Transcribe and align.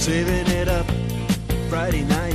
saving 0.00 0.46
it 0.56 0.66
up 0.66 0.86
Friday 1.68 2.04
night 2.04 2.32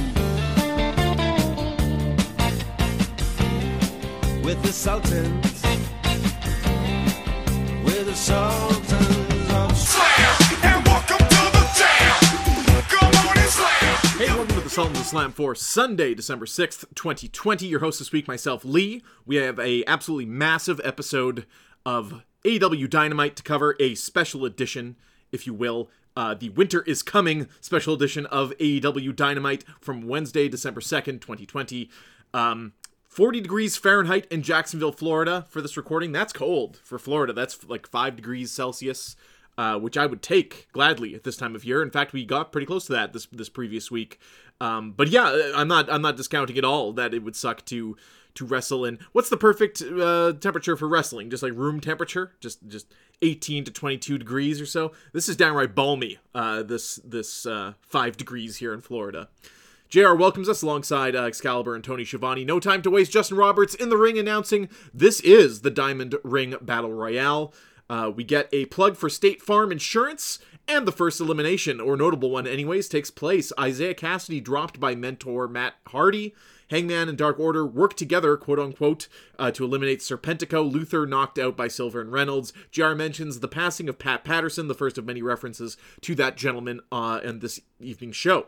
with 4.46 4.62
the 4.62 4.72
Sultans, 4.72 5.64
with 7.84 8.06
the 8.06 8.14
Sultans 8.14 9.52
of 9.52 9.76
Slam 9.76 10.38
and 10.62 10.86
welcome 10.86 11.18
to 11.18 11.26
the 11.26 11.68
jam. 11.76 12.84
Come 12.88 13.30
on 13.30 13.36
and 13.36 13.50
slam. 13.50 14.20
Hey, 14.20 14.28
welcome 14.28 14.56
to 14.58 14.62
the 14.62 14.70
Sultans 14.70 15.00
of 15.00 15.06
Slam 15.08 15.32
for 15.32 15.56
Sunday, 15.56 16.14
December 16.14 16.46
6th, 16.46 16.86
2020. 16.94 17.66
Your 17.66 17.80
host 17.80 17.98
this 17.98 18.12
week, 18.12 18.28
myself, 18.28 18.64
Lee. 18.64 19.02
We 19.26 19.38
have 19.38 19.58
a 19.58 19.84
absolutely 19.88 20.28
massive 20.28 20.80
episode 20.84 21.48
of 21.84 22.22
AEW 22.44 22.88
Dynamite 22.88 23.36
to 23.38 23.42
cover, 23.42 23.76
a 23.80 23.96
special 23.96 24.46
edition, 24.46 24.98
if 25.32 25.48
you 25.48 25.56
will. 25.56 25.90
Uh, 26.16 26.34
the 26.34 26.50
Winter 26.50 26.82
is 26.84 27.04
Coming 27.04 27.48
special 27.62 27.94
edition 27.94 28.26
of 28.28 28.52
AEW 28.58 29.16
Dynamite 29.16 29.64
from 29.82 30.08
Wednesday, 30.08 30.48
December 30.48 30.82
2nd, 30.82 31.22
2020. 31.22 31.90
Um, 32.34 32.74
40 33.08 33.42
degrees 33.42 33.78
Fahrenheit 33.78 34.26
in 34.32 34.42
Jacksonville, 34.42 34.92
Florida 34.92 35.46
for 35.50 35.62
this 35.62 35.78
recording. 35.78 36.12
That's 36.12 36.34
cold 36.34 36.80
for 36.84 37.00
Florida. 37.00 37.34
That's 37.34 37.64
like 37.68 37.88
5 37.88 38.16
degrees 38.16 38.52
Celsius 38.52 39.16
uh, 39.58 39.80
which 39.80 39.98
I 39.98 40.06
would 40.06 40.22
take 40.22 40.68
gladly 40.72 41.16
at 41.16 41.24
this 41.24 41.38
time 41.38 41.56
of 41.56 41.64
year. 41.64 41.82
In 41.82 41.92
fact, 41.92 42.14
we 42.14 42.26
got 42.26 42.52
pretty 42.52 42.68
close 42.68 42.86
to 42.88 42.94
that 42.94 43.14
this 43.14 43.26
this 43.28 43.50
previous 43.50 43.90
week. 43.90 44.20
Um, 44.60 44.92
but 44.92 45.10
yeah, 45.10 45.52
I'm 45.56 45.68
not 45.68 45.92
I'm 45.92 46.02
not 46.02 46.18
discounting 46.18 46.58
at 46.58 46.66
all 46.66 46.94
that 46.94 47.14
it 47.14 47.24
would 47.24 47.36
suck 47.36 47.64
to 47.66 47.96
to 48.36 48.46
wrestle 48.46 48.84
in. 48.84 49.00
What's 49.14 49.30
the 49.30 49.38
perfect 49.38 49.82
uh, 49.82 50.34
temperature 50.34 50.76
for 50.76 50.88
wrestling? 50.88 51.30
Just 51.30 51.42
like 51.44 51.54
room 51.54 51.80
temperature, 51.80 52.34
just 52.40 52.68
just 52.68 52.94
18 53.22 53.66
to 53.66 53.72
22 53.72 54.18
degrees 54.18 54.62
or 54.62 54.66
so. 54.66 54.92
This 55.14 55.30
is 55.30 55.36
downright 55.36 55.76
balmy. 55.76 56.20
Uh, 56.34 56.64
this 56.64 56.96
this 57.04 57.46
uh, 57.46 57.74
five 57.82 58.18
degrees 58.18 58.58
here 58.58 58.74
in 58.74 58.82
Florida. 58.82 59.30
JR 59.88 60.14
welcomes 60.14 60.50
us 60.50 60.62
alongside 60.62 61.16
uh, 61.16 61.24
Excalibur 61.24 61.76
and 61.76 61.84
Tony 61.84 62.04
Schiavone. 62.04 62.44
No 62.44 62.60
time 62.60 62.82
to 62.82 62.90
waste. 62.90 63.12
Justin 63.12 63.38
Roberts 63.38 63.76
in 63.76 63.90
the 63.90 63.98
ring 63.98 64.18
announcing 64.18 64.68
this 64.94 65.20
is 65.22 65.62
the 65.62 65.72
Diamond 65.72 66.16
Ring 66.24 66.56
Battle 66.62 66.92
Royale. 66.92 67.54
Uh, 67.90 68.12
we 68.14 68.24
get 68.24 68.50
a 68.52 68.66
plug 68.66 68.98
for 68.98 69.10
State 69.10 69.42
Farm 69.44 69.72
Insurance, 69.72 70.40
and 70.68 70.88
the 70.88 70.92
first 70.92 71.22
elimination, 71.22 71.80
or 71.80 71.96
notable 71.96 72.32
one 72.32 72.48
anyways, 72.48 72.90
takes 72.90 73.12
place. 73.12 73.54
Isiah 73.64 73.94
Kassidy 73.94 74.44
dropped 74.44 74.80
by 74.80 74.96
mentor 74.96 75.48
Matt 75.48 75.76
Hardy. 75.88 76.34
Hangman 76.70 77.10
and 77.10 77.18
Dark 77.18 77.40
Order 77.40 77.66
work 77.66 77.96
together, 77.96 78.38
quote 78.38 78.60
unquote, 78.60 79.08
uh, 79.38 79.52
to 79.52 79.64
eliminate 79.64 80.00
Serpentico. 80.00 80.70
Luther 80.70 81.06
knocked 81.06 81.40
out 81.40 81.56
by 81.56 81.68
Silver 81.68 82.02
and 82.02 82.12
Reynolds. 82.12 82.54
JR 82.72 82.94
mentions 82.94 83.40
the 83.40 83.48
passing 83.48 83.90
of 83.90 84.00
Pat 84.00 84.24
Patterson, 84.24 84.68
the 84.68 84.74
first 84.74 84.98
of 84.98 85.06
many 85.06 85.22
references 85.22 85.78
to 86.02 86.16
that 86.16 86.38
gentleman 86.38 86.82
uh, 86.92 87.20
in 87.24 87.40
this 87.40 87.60
evening's 87.80 88.16
show. 88.16 88.48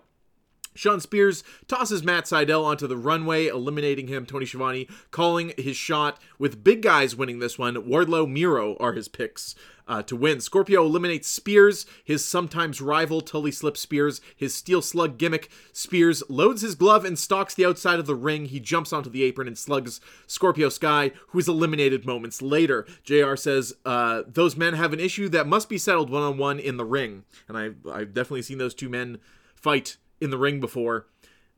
Shawn 0.78 1.02
Spears 1.02 1.44
tosses 1.68 2.04
Matt 2.04 2.26
Sydal 2.26 2.64
onto 2.64 2.86
the 2.88 2.98
runway, 2.98 3.48
eliminating 3.48 4.08
him. 4.08 4.26
Tony 4.26 4.46
Schiavone 4.46 4.88
calling 5.10 5.54
his 5.58 5.76
shot 5.76 6.20
with 6.38 6.64
big 6.64 6.84
guys 6.84 7.16
winning 7.16 7.40
this 7.40 7.58
one. 7.58 7.76
Wardlow, 7.76 8.30
Miro 8.30 8.78
are 8.78 8.94
his 8.94 9.08
picks 9.08 9.56
uh, 9.88 10.04
to 10.04 10.16
win. 10.16 10.40
Scorpio 10.42 10.84
eliminates 10.84 11.28
Spears, 11.28 11.86
his 12.04 12.24
sometimes 12.24 12.82
rival 12.82 13.22
Tully 13.22 13.52
Slip 13.52 13.78
Spears, 13.78 14.22
his 14.36 14.54
steel 14.54 14.82
slug 14.82 15.18
gimmick. 15.18 15.50
Spears 15.72 16.24
loads 16.30 16.62
his 16.62 16.76
glove 16.76 17.06
and 17.06 17.18
stalks 17.18 17.54
the 17.54 17.66
outside 17.66 18.00
of 18.00 18.06
the 18.06 18.16
ring. 18.16 18.46
He 18.46 18.60
jumps 18.60 18.92
onto 18.92 19.10
the 19.10 19.24
apron 19.24 19.48
and 19.48 19.58
slugs 19.58 20.02
Scorpio 20.28 20.70
Sky, 20.70 21.12
who 21.30 21.40
is 21.40 21.48
eliminated 21.48 22.06
moments 22.06 22.42
later. 22.42 22.86
JR 23.04 23.36
says 23.36 23.74
uh, 23.86 24.24
those 24.28 24.56
men 24.58 24.74
have 24.74 24.94
an 24.94 25.00
issue 25.00 25.30
that 25.30 25.48
must 25.48 25.70
be 25.70 25.78
settled 25.78 26.10
one 26.10 26.24
on 26.24 26.38
one 26.38 26.60
in 26.60 26.78
the 26.78 26.86
ring. 26.86 27.24
And 27.48 27.58
I've, 27.58 27.78
I've 27.92 28.14
definitely 28.14 28.42
seen 28.42 28.58
those 28.58 28.74
two 28.74 28.90
men 28.90 29.20
fight 29.56 29.98
in 30.20 30.30
the 30.30 30.38
ring 30.38 30.60
before. 30.60 31.08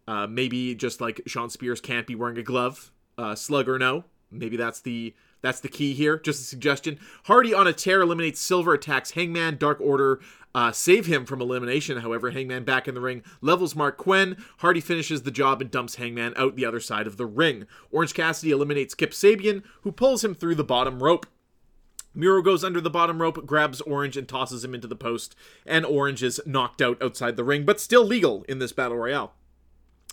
Uh, 0.08 0.26
maybe 0.26 0.74
just 0.74 1.02
like 1.02 1.22
Shawn 1.28 1.50
Spears 1.50 1.80
can't 1.80 2.08
be 2.08 2.16
wearing 2.16 2.38
a 2.38 2.44
glove, 2.44 2.92
uh, 3.18 3.36
slug 3.36 3.70
or 3.70 3.78
no. 3.78 4.06
Maybe 4.32 4.58
that's 4.58 4.82
the 4.82 5.14
that's 5.42 5.60
the 5.60 5.70
key 5.70 5.94
here. 5.94 6.18
Just 6.18 6.42
a 6.42 6.46
suggestion. 6.46 7.00
Hardy 7.26 7.54
on 7.54 7.68
a 7.68 7.74
tear 7.74 8.02
eliminates 8.02 8.40
Silver, 8.40 8.74
attacks 8.74 9.12
Hangman. 9.12 9.58
Dark 9.58 9.80
Order 9.80 10.20
uh, 10.54 10.72
save 10.72 11.06
him 11.06 11.26
from 11.26 11.42
elimination. 11.42 12.00
However, 12.00 12.32
Hangman 12.32 12.64
back 12.64 12.88
in 12.88 12.96
the 12.96 13.02
ring 13.02 13.24
levels 13.42 13.74
Marq 13.74 13.98
Quen. 13.98 14.38
Hardy 14.58 14.82
finishes 14.82 15.24
the 15.24 15.32
job 15.32 15.62
and 15.62 15.72
dumps 15.72 15.96
Hangman 15.96 16.34
out 16.36 16.56
the 16.56 16.66
other 16.66 16.80
side 16.80 17.08
of 17.08 17.18
the 17.18 17.26
ring. 17.26 17.68
Orange 17.92 18.14
Cassidy 18.14 18.52
eliminates 18.52 18.96
Kip 18.96 19.12
Sabian, 19.12 19.64
who 19.82 19.92
pulls 19.92 20.24
him 20.24 20.34
through 20.34 20.56
the 20.56 20.64
bottom 20.64 21.02
rope. 21.02 21.26
Miro 22.16 22.42
goes 22.42 22.64
under 22.64 22.82
the 22.82 22.90
bottom 22.90 23.22
rope, 23.22 23.46
grabs 23.46 23.82
Orange, 23.82 24.18
and 24.18 24.28
tosses 24.28 24.64
him 24.64 24.74
into 24.74 24.88
the 24.88 24.96
post, 24.96 25.36
and 25.66 25.86
Orange 25.86 26.24
is 26.24 26.42
knocked 26.46 26.82
out 26.82 27.02
outside 27.02 27.38
the 27.38 27.44
ring, 27.44 27.66
but 27.66 27.80
still 27.80 28.04
legal 28.04 28.44
in 28.50 28.58
this 28.58 28.72
battle 28.72 28.98
royale. 28.98 29.34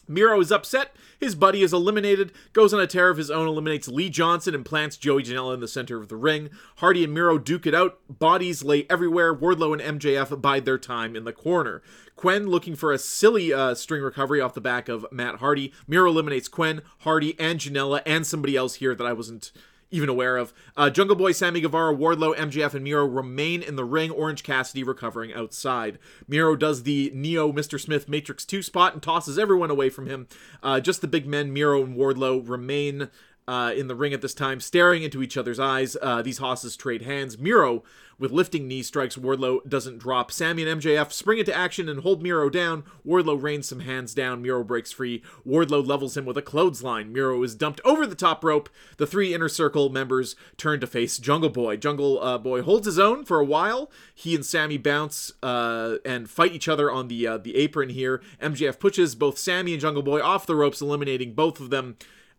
Miro 0.08 0.40
is 0.40 0.52
upset. 0.52 0.94
His 1.18 1.34
buddy 1.34 1.62
is 1.62 1.72
eliminated, 1.72 2.32
goes 2.52 2.72
on 2.74 2.80
a 2.80 2.86
tear 2.86 3.10
of 3.10 3.16
his 3.16 3.30
own, 3.30 3.48
eliminates 3.48 3.88
Lee 3.88 4.10
Johnson, 4.10 4.54
and 4.54 4.64
plants 4.64 4.96
Joey 4.96 5.22
Janela 5.22 5.54
in 5.54 5.60
the 5.60 5.68
center 5.68 5.98
of 5.98 6.08
the 6.08 6.16
ring. 6.16 6.50
Hardy 6.76 7.04
and 7.04 7.12
Miro 7.12 7.38
duke 7.38 7.66
it 7.66 7.74
out. 7.74 7.98
Bodies 8.08 8.62
lay 8.62 8.86
everywhere. 8.90 9.34
Wardlow 9.34 9.80
and 9.80 10.00
MJF 10.00 10.40
bide 10.40 10.64
their 10.64 10.78
time 10.78 11.16
in 11.16 11.24
the 11.24 11.32
corner. 11.32 11.82
Quen 12.16 12.46
looking 12.46 12.76
for 12.76 12.92
a 12.92 12.98
silly 12.98 13.52
uh, 13.52 13.74
string 13.74 14.02
recovery 14.02 14.40
off 14.40 14.54
the 14.54 14.60
back 14.60 14.88
of 14.88 15.06
Matt 15.10 15.36
Hardy. 15.36 15.72
Miro 15.86 16.10
eliminates 16.10 16.48
Quen, 16.48 16.82
Hardy, 17.00 17.38
and 17.38 17.60
Janela, 17.60 18.02
and 18.06 18.26
somebody 18.26 18.56
else 18.56 18.76
here 18.76 18.94
that 18.94 19.06
I 19.06 19.12
wasn't 19.12 19.52
even 19.90 20.08
aware 20.08 20.36
of. 20.36 20.52
Uh, 20.76 20.90
Jungle 20.90 21.16
Boy, 21.16 21.32
Sammy 21.32 21.60
Guevara, 21.60 21.94
Wardlow, 21.94 22.34
MJF, 22.36 22.74
and 22.74 22.84
Miro 22.84 23.06
remain 23.06 23.62
in 23.62 23.76
the 23.76 23.84
ring. 23.84 24.10
Orange 24.10 24.42
Cassidy 24.42 24.82
recovering 24.82 25.32
outside. 25.32 25.98
Miro 26.26 26.56
does 26.56 26.82
the 26.82 27.10
Neo 27.14 27.52
Mr. 27.52 27.80
Smith 27.80 28.08
Matrix 28.08 28.44
2 28.44 28.62
spot 28.62 28.94
and 28.94 29.02
tosses 29.02 29.38
everyone 29.38 29.70
away 29.70 29.88
from 29.88 30.06
him. 30.06 30.26
Uh, 30.62 30.80
just 30.80 31.00
the 31.00 31.08
big 31.08 31.26
men, 31.26 31.52
Miro 31.52 31.82
and 31.82 31.96
Wardlow, 31.96 32.48
remain 32.48 33.08
uh, 33.48 33.72
in 33.76 33.86
the 33.86 33.94
ring 33.94 34.12
at 34.12 34.22
this 34.22 34.34
time, 34.34 34.60
staring 34.60 35.02
into 35.02 35.22
each 35.22 35.36
other's 35.36 35.60
eyes. 35.60 35.96
Uh, 36.02 36.22
these 36.22 36.38
hosses 36.38 36.76
trade 36.76 37.02
hands. 37.02 37.38
Miro, 37.38 37.84
with 38.18 38.32
lifting 38.32 38.66
knee 38.66 38.82
strikes, 38.82 39.16
Wardlow 39.16 39.60
doesn't 39.68 39.98
drop. 39.98 40.32
Sammy 40.32 40.66
and 40.66 40.80
MJF 40.80 41.12
spring 41.12 41.38
into 41.38 41.54
action 41.54 41.88
and 41.88 42.00
hold 42.00 42.22
Miro 42.22 42.48
down. 42.50 42.82
Wardlow 43.06 43.40
rains 43.40 43.68
some 43.68 43.80
hands 43.80 44.14
down. 44.14 44.42
Miro 44.42 44.64
breaks 44.64 44.90
free. 44.90 45.22
Wardlow 45.46 45.86
levels 45.86 46.16
him 46.16 46.24
with 46.24 46.36
a 46.36 46.42
clothesline. 46.42 47.12
Miro 47.12 47.42
is 47.42 47.54
dumped 47.54 47.80
over 47.84 48.06
the 48.06 48.14
top 48.14 48.42
rope. 48.42 48.68
The 48.96 49.06
three 49.06 49.34
inner 49.34 49.48
circle 49.48 49.90
members 49.90 50.34
turn 50.56 50.80
to 50.80 50.86
face 50.86 51.18
Jungle 51.18 51.50
Boy. 51.50 51.76
Jungle 51.76 52.22
uh, 52.22 52.38
Boy 52.38 52.62
holds 52.62 52.86
his 52.86 52.98
own 52.98 53.24
for 53.24 53.38
a 53.38 53.44
while. 53.44 53.90
He 54.14 54.34
and 54.34 54.44
Sammy 54.44 54.78
bounce 54.78 55.32
uh, 55.42 55.96
and 56.04 56.28
fight 56.28 56.52
each 56.52 56.68
other 56.68 56.90
on 56.90 57.08
the 57.08 57.26
uh, 57.26 57.38
the 57.38 57.56
apron 57.56 57.90
here. 57.90 58.22
MJF 58.40 58.80
pushes 58.80 59.14
both 59.14 59.38
Sammy 59.38 59.72
and 59.72 59.80
Jungle 59.80 60.02
Boy 60.02 60.20
off 60.20 60.46
the 60.46 60.56
ropes, 60.56 60.80
eliminating 60.80 61.34
both 61.34 61.60
of 61.60 61.70
them. 61.70 61.96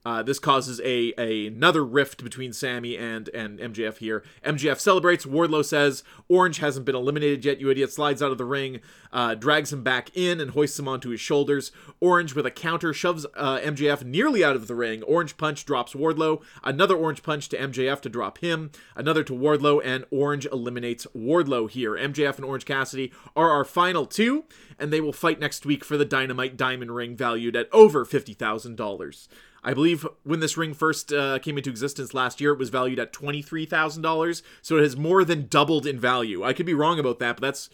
Uh, 0.07 0.23
this 0.23 0.39
causes 0.39 0.79
a, 0.85 1.11
a 1.17 1.47
another 1.47 1.83
rift 1.83 2.23
between 2.23 2.53
Sammy 2.53 2.97
and 2.97 3.27
and 3.33 3.59
MJF 3.59 3.97
here. 3.97 4.23
MJF 4.41 4.79
celebrates. 4.79 5.25
Wardlow 5.25 5.65
says 5.65 6.01
Orange 6.29 6.59
hasn't 6.59 6.85
been 6.85 6.95
eliminated 6.95 7.43
yet. 7.43 7.59
You 7.59 7.69
idiot! 7.69 7.91
Slides 7.91 8.21
out 8.21 8.31
of 8.31 8.37
the 8.37 8.45
ring, 8.45 8.79
uh, 9.11 9.35
drags 9.35 9.73
him 9.73 9.83
back 9.83 10.09
in, 10.15 10.39
and 10.39 10.51
hoists 10.51 10.79
him 10.79 10.87
onto 10.87 11.09
his 11.09 11.19
shoulders. 11.19 11.73
Orange 11.99 12.33
with 12.35 12.45
a 12.45 12.51
counter 12.51 12.93
shoves 12.93 13.25
uh, 13.35 13.59
MJF 13.59 14.05
nearly 14.05 14.45
out 14.45 14.55
of 14.55 14.67
the 14.67 14.75
ring. 14.75 15.03
Orange 15.03 15.35
punch 15.35 15.65
drops 15.65 15.91
Wardlow. 15.91 16.41
Another 16.63 16.95
orange 16.95 17.21
punch 17.21 17.49
to 17.49 17.57
MJF 17.57 17.99
to 17.99 18.07
drop 18.07 18.37
him. 18.37 18.71
Another 18.95 19.25
to 19.25 19.33
Wardlow, 19.33 19.81
and 19.83 20.05
Orange 20.09 20.45
eliminates 20.45 21.05
Wardlow 21.13 21.69
here. 21.69 21.95
MJF 21.95 22.37
and 22.37 22.45
Orange 22.45 22.63
Cassidy 22.63 23.11
are 23.35 23.51
our 23.51 23.65
final 23.65 24.05
two, 24.05 24.45
and 24.79 24.93
they 24.93 25.01
will 25.01 25.11
fight 25.11 25.41
next 25.41 25.65
week 25.65 25.83
for 25.83 25.97
the 25.97 26.05
Dynamite 26.05 26.55
Diamond 26.55 26.95
Ring 26.95 27.13
valued 27.13 27.57
at 27.57 27.67
over 27.73 28.05
fifty 28.05 28.33
thousand 28.33 28.77
dollars. 28.77 29.27
I 29.67 29.73
believe 29.73 30.07
when 30.23 30.39
this 30.39 30.55
ring 30.55 30.73
first 30.73 31.11
uh, 31.11 31.39
came 31.39 31.57
into 31.57 31.69
existence 31.69 32.13
last 32.13 32.39
year, 32.39 32.53
it 32.53 32.57
was 32.57 32.69
valued 32.69 32.99
at 32.99 33.11
$23,000. 33.11 34.41
So 34.61 34.77
it 34.77 34.81
has 34.81 34.95
more 34.95 35.25
than 35.25 35.47
doubled 35.49 35.85
in 35.85 35.99
value. 35.99 36.41
I 36.41 36.53
could 36.53 36.65
be 36.65 36.73
wrong 36.73 36.99
about 36.99 37.19
that, 37.19 37.35
but 37.35 37.41
that's 37.41 37.69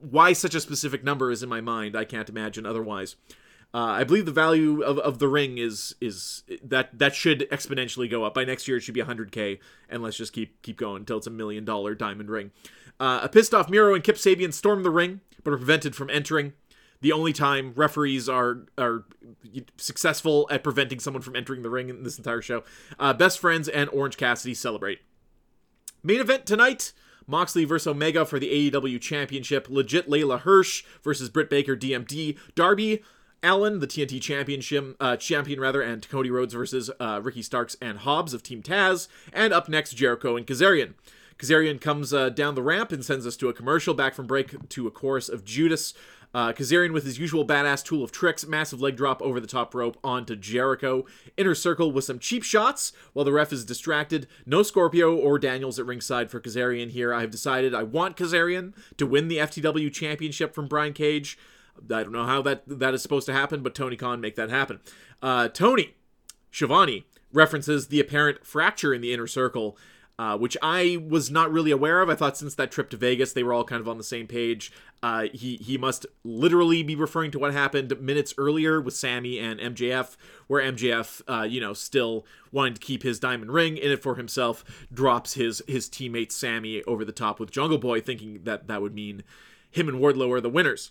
why 0.00 0.34
such 0.34 0.54
a 0.54 0.60
specific 0.60 1.02
number 1.02 1.30
is 1.30 1.42
in 1.42 1.48
my 1.48 1.62
mind. 1.62 1.96
I 1.96 2.04
can't 2.04 2.28
imagine 2.28 2.66
otherwise. 2.66 3.16
Uh, 3.72 3.78
I 3.78 4.04
believe 4.04 4.26
the 4.26 4.32
value 4.32 4.82
of, 4.82 4.98
of 4.98 5.18
the 5.18 5.28
ring 5.28 5.56
is 5.56 5.94
is 5.98 6.42
that 6.62 6.98
that 6.98 7.14
should 7.14 7.48
exponentially 7.50 8.10
go 8.10 8.24
up. 8.24 8.34
By 8.34 8.44
next 8.44 8.68
year, 8.68 8.76
it 8.76 8.80
should 8.80 8.94
be 8.94 9.00
100k, 9.00 9.60
and 9.88 10.02
let's 10.02 10.18
just 10.18 10.34
keep 10.34 10.60
keep 10.60 10.76
going 10.76 11.02
until 11.02 11.16
it's 11.16 11.26
a 11.26 11.30
million 11.30 11.64
dollar 11.64 11.94
diamond 11.94 12.28
ring. 12.28 12.50
Uh, 12.98 13.20
a 13.22 13.28
pissed 13.30 13.54
off 13.54 13.70
Miro 13.70 13.94
and 13.94 14.04
Kip 14.04 14.16
Sabian 14.16 14.52
storm 14.52 14.82
the 14.82 14.90
ring, 14.90 15.20
but 15.42 15.52
are 15.52 15.56
prevented 15.56 15.96
from 15.96 16.10
entering 16.10 16.52
the 17.00 17.12
only 17.12 17.32
time 17.32 17.72
referees 17.76 18.28
are 18.28 18.66
are 18.76 19.04
successful 19.76 20.48
at 20.50 20.62
preventing 20.62 21.00
someone 21.00 21.22
from 21.22 21.36
entering 21.36 21.62
the 21.62 21.70
ring 21.70 21.88
in 21.88 22.02
this 22.02 22.18
entire 22.18 22.42
show. 22.42 22.62
Uh, 22.98 23.12
Best 23.12 23.38
Friends 23.38 23.68
and 23.68 23.88
Orange 23.90 24.16
Cassidy 24.16 24.54
celebrate. 24.54 25.00
Main 26.02 26.20
event 26.20 26.46
tonight. 26.46 26.92
Moxley 27.26 27.64
versus 27.64 27.86
Omega 27.86 28.24
for 28.24 28.38
the 28.38 28.70
AEW 28.70 29.00
Championship. 29.00 29.68
Legit 29.70 30.08
Leyla 30.08 30.40
Hirsch 30.40 30.84
versus 31.02 31.28
Britt 31.28 31.48
Baker 31.48 31.76
DMD. 31.76 32.36
Darby 32.54 33.02
Allin, 33.42 33.78
the 33.78 33.86
TNT 33.86 34.20
Championship 34.20 34.96
uh, 35.00 35.16
champion 35.16 35.60
rather, 35.60 35.80
and 35.80 36.06
Cody 36.08 36.30
Rhodes 36.30 36.54
versus 36.54 36.90
uh, 36.98 37.20
Ricky 37.22 37.42
Starks 37.42 37.76
and 37.80 37.98
Hobbs 37.98 38.34
of 38.34 38.42
Team 38.42 38.62
Taz. 38.62 39.08
And 39.32 39.52
up 39.52 39.68
next, 39.68 39.92
Jericho 39.92 40.36
and 40.36 40.46
Kazarian. 40.46 40.94
Kazarian 41.38 41.80
comes 41.80 42.12
uh, 42.12 42.28
down 42.28 42.54
the 42.54 42.62
ramp 42.62 42.92
and 42.92 43.02
sends 43.02 43.26
us 43.26 43.36
to 43.38 43.48
a 43.48 43.54
commercial. 43.54 43.94
Back 43.94 44.14
from 44.14 44.26
break 44.26 44.68
to 44.68 44.86
a 44.86 44.90
chorus 44.90 45.28
of 45.30 45.44
Judas. 45.44 45.94
Uh, 46.32 46.52
Kazarian 46.52 46.92
with 46.92 47.04
his 47.04 47.18
usual 47.18 47.44
badass 47.46 47.84
tool 47.84 48.04
of 48.04 48.12
tricks, 48.12 48.46
massive 48.46 48.80
leg 48.80 48.96
drop 48.96 49.20
over 49.20 49.40
the 49.40 49.46
top 49.46 49.74
rope 49.74 49.98
onto 50.04 50.36
Jericho. 50.36 51.04
Inner 51.36 51.54
circle 51.54 51.90
with 51.90 52.04
some 52.04 52.18
cheap 52.18 52.42
shots 52.42 52.92
while 53.12 53.24
the 53.24 53.32
ref 53.32 53.52
is 53.52 53.64
distracted. 53.64 54.28
No 54.46 54.62
Scorpio 54.62 55.16
or 55.16 55.38
Daniels 55.38 55.78
at 55.78 55.86
ringside 55.86 56.30
for 56.30 56.40
Kazarian 56.40 56.90
here. 56.90 57.12
I 57.12 57.22
have 57.22 57.30
decided 57.30 57.74
I 57.74 57.82
want 57.82 58.16
Kazarian 58.16 58.74
to 58.96 59.06
win 59.06 59.28
the 59.28 59.38
FTW 59.38 59.92
championship 59.92 60.54
from 60.54 60.68
Brian 60.68 60.92
Cage. 60.92 61.36
I 61.76 62.02
don't 62.02 62.12
know 62.12 62.26
how 62.26 62.42
that 62.42 62.62
that 62.66 62.94
is 62.94 63.02
supposed 63.02 63.26
to 63.26 63.32
happen, 63.32 63.62
but 63.62 63.74
Tony 63.74 63.96
Khan 63.96 64.20
make 64.20 64.36
that 64.36 64.50
happen. 64.50 64.80
Uh, 65.22 65.48
Tony 65.48 65.94
Schiavone 66.50 67.06
references 67.32 67.88
the 67.88 68.00
apparent 68.00 68.44
fracture 68.44 68.92
in 68.92 69.00
the 69.00 69.12
inner 69.12 69.26
circle, 69.26 69.76
uh, 70.20 70.36
which 70.36 70.54
I 70.60 71.02
was 71.08 71.30
not 71.30 71.50
really 71.50 71.70
aware 71.70 72.02
of. 72.02 72.10
I 72.10 72.14
thought 72.14 72.36
since 72.36 72.54
that 72.56 72.70
trip 72.70 72.90
to 72.90 72.98
Vegas, 72.98 73.32
they 73.32 73.42
were 73.42 73.54
all 73.54 73.64
kind 73.64 73.80
of 73.80 73.88
on 73.88 73.96
the 73.96 74.04
same 74.04 74.26
page. 74.26 74.70
Uh, 75.02 75.28
he 75.32 75.56
he 75.56 75.78
must 75.78 76.04
literally 76.24 76.82
be 76.82 76.94
referring 76.94 77.30
to 77.30 77.38
what 77.38 77.54
happened 77.54 77.98
minutes 78.02 78.34
earlier 78.36 78.82
with 78.82 78.92
Sammy 78.92 79.38
and 79.38 79.58
MJF, 79.58 80.18
where 80.46 80.62
MJF, 80.62 81.22
uh, 81.26 81.44
you 81.44 81.58
know, 81.58 81.72
still 81.72 82.26
wanting 82.52 82.74
to 82.74 82.80
keep 82.80 83.02
his 83.02 83.18
diamond 83.18 83.50
ring 83.50 83.78
in 83.78 83.90
it 83.90 84.02
for 84.02 84.16
himself, 84.16 84.62
drops 84.92 85.34
his 85.34 85.62
his 85.66 85.88
teammate 85.88 86.32
Sammy 86.32 86.82
over 86.82 87.02
the 87.02 87.12
top 87.12 87.40
with 87.40 87.50
Jungle 87.50 87.78
Boy, 87.78 88.02
thinking 88.02 88.40
that 88.44 88.68
that 88.68 88.82
would 88.82 88.94
mean 88.94 89.22
him 89.70 89.88
and 89.88 89.98
Wardlow 89.98 90.30
are 90.32 90.42
the 90.42 90.50
winners. 90.50 90.90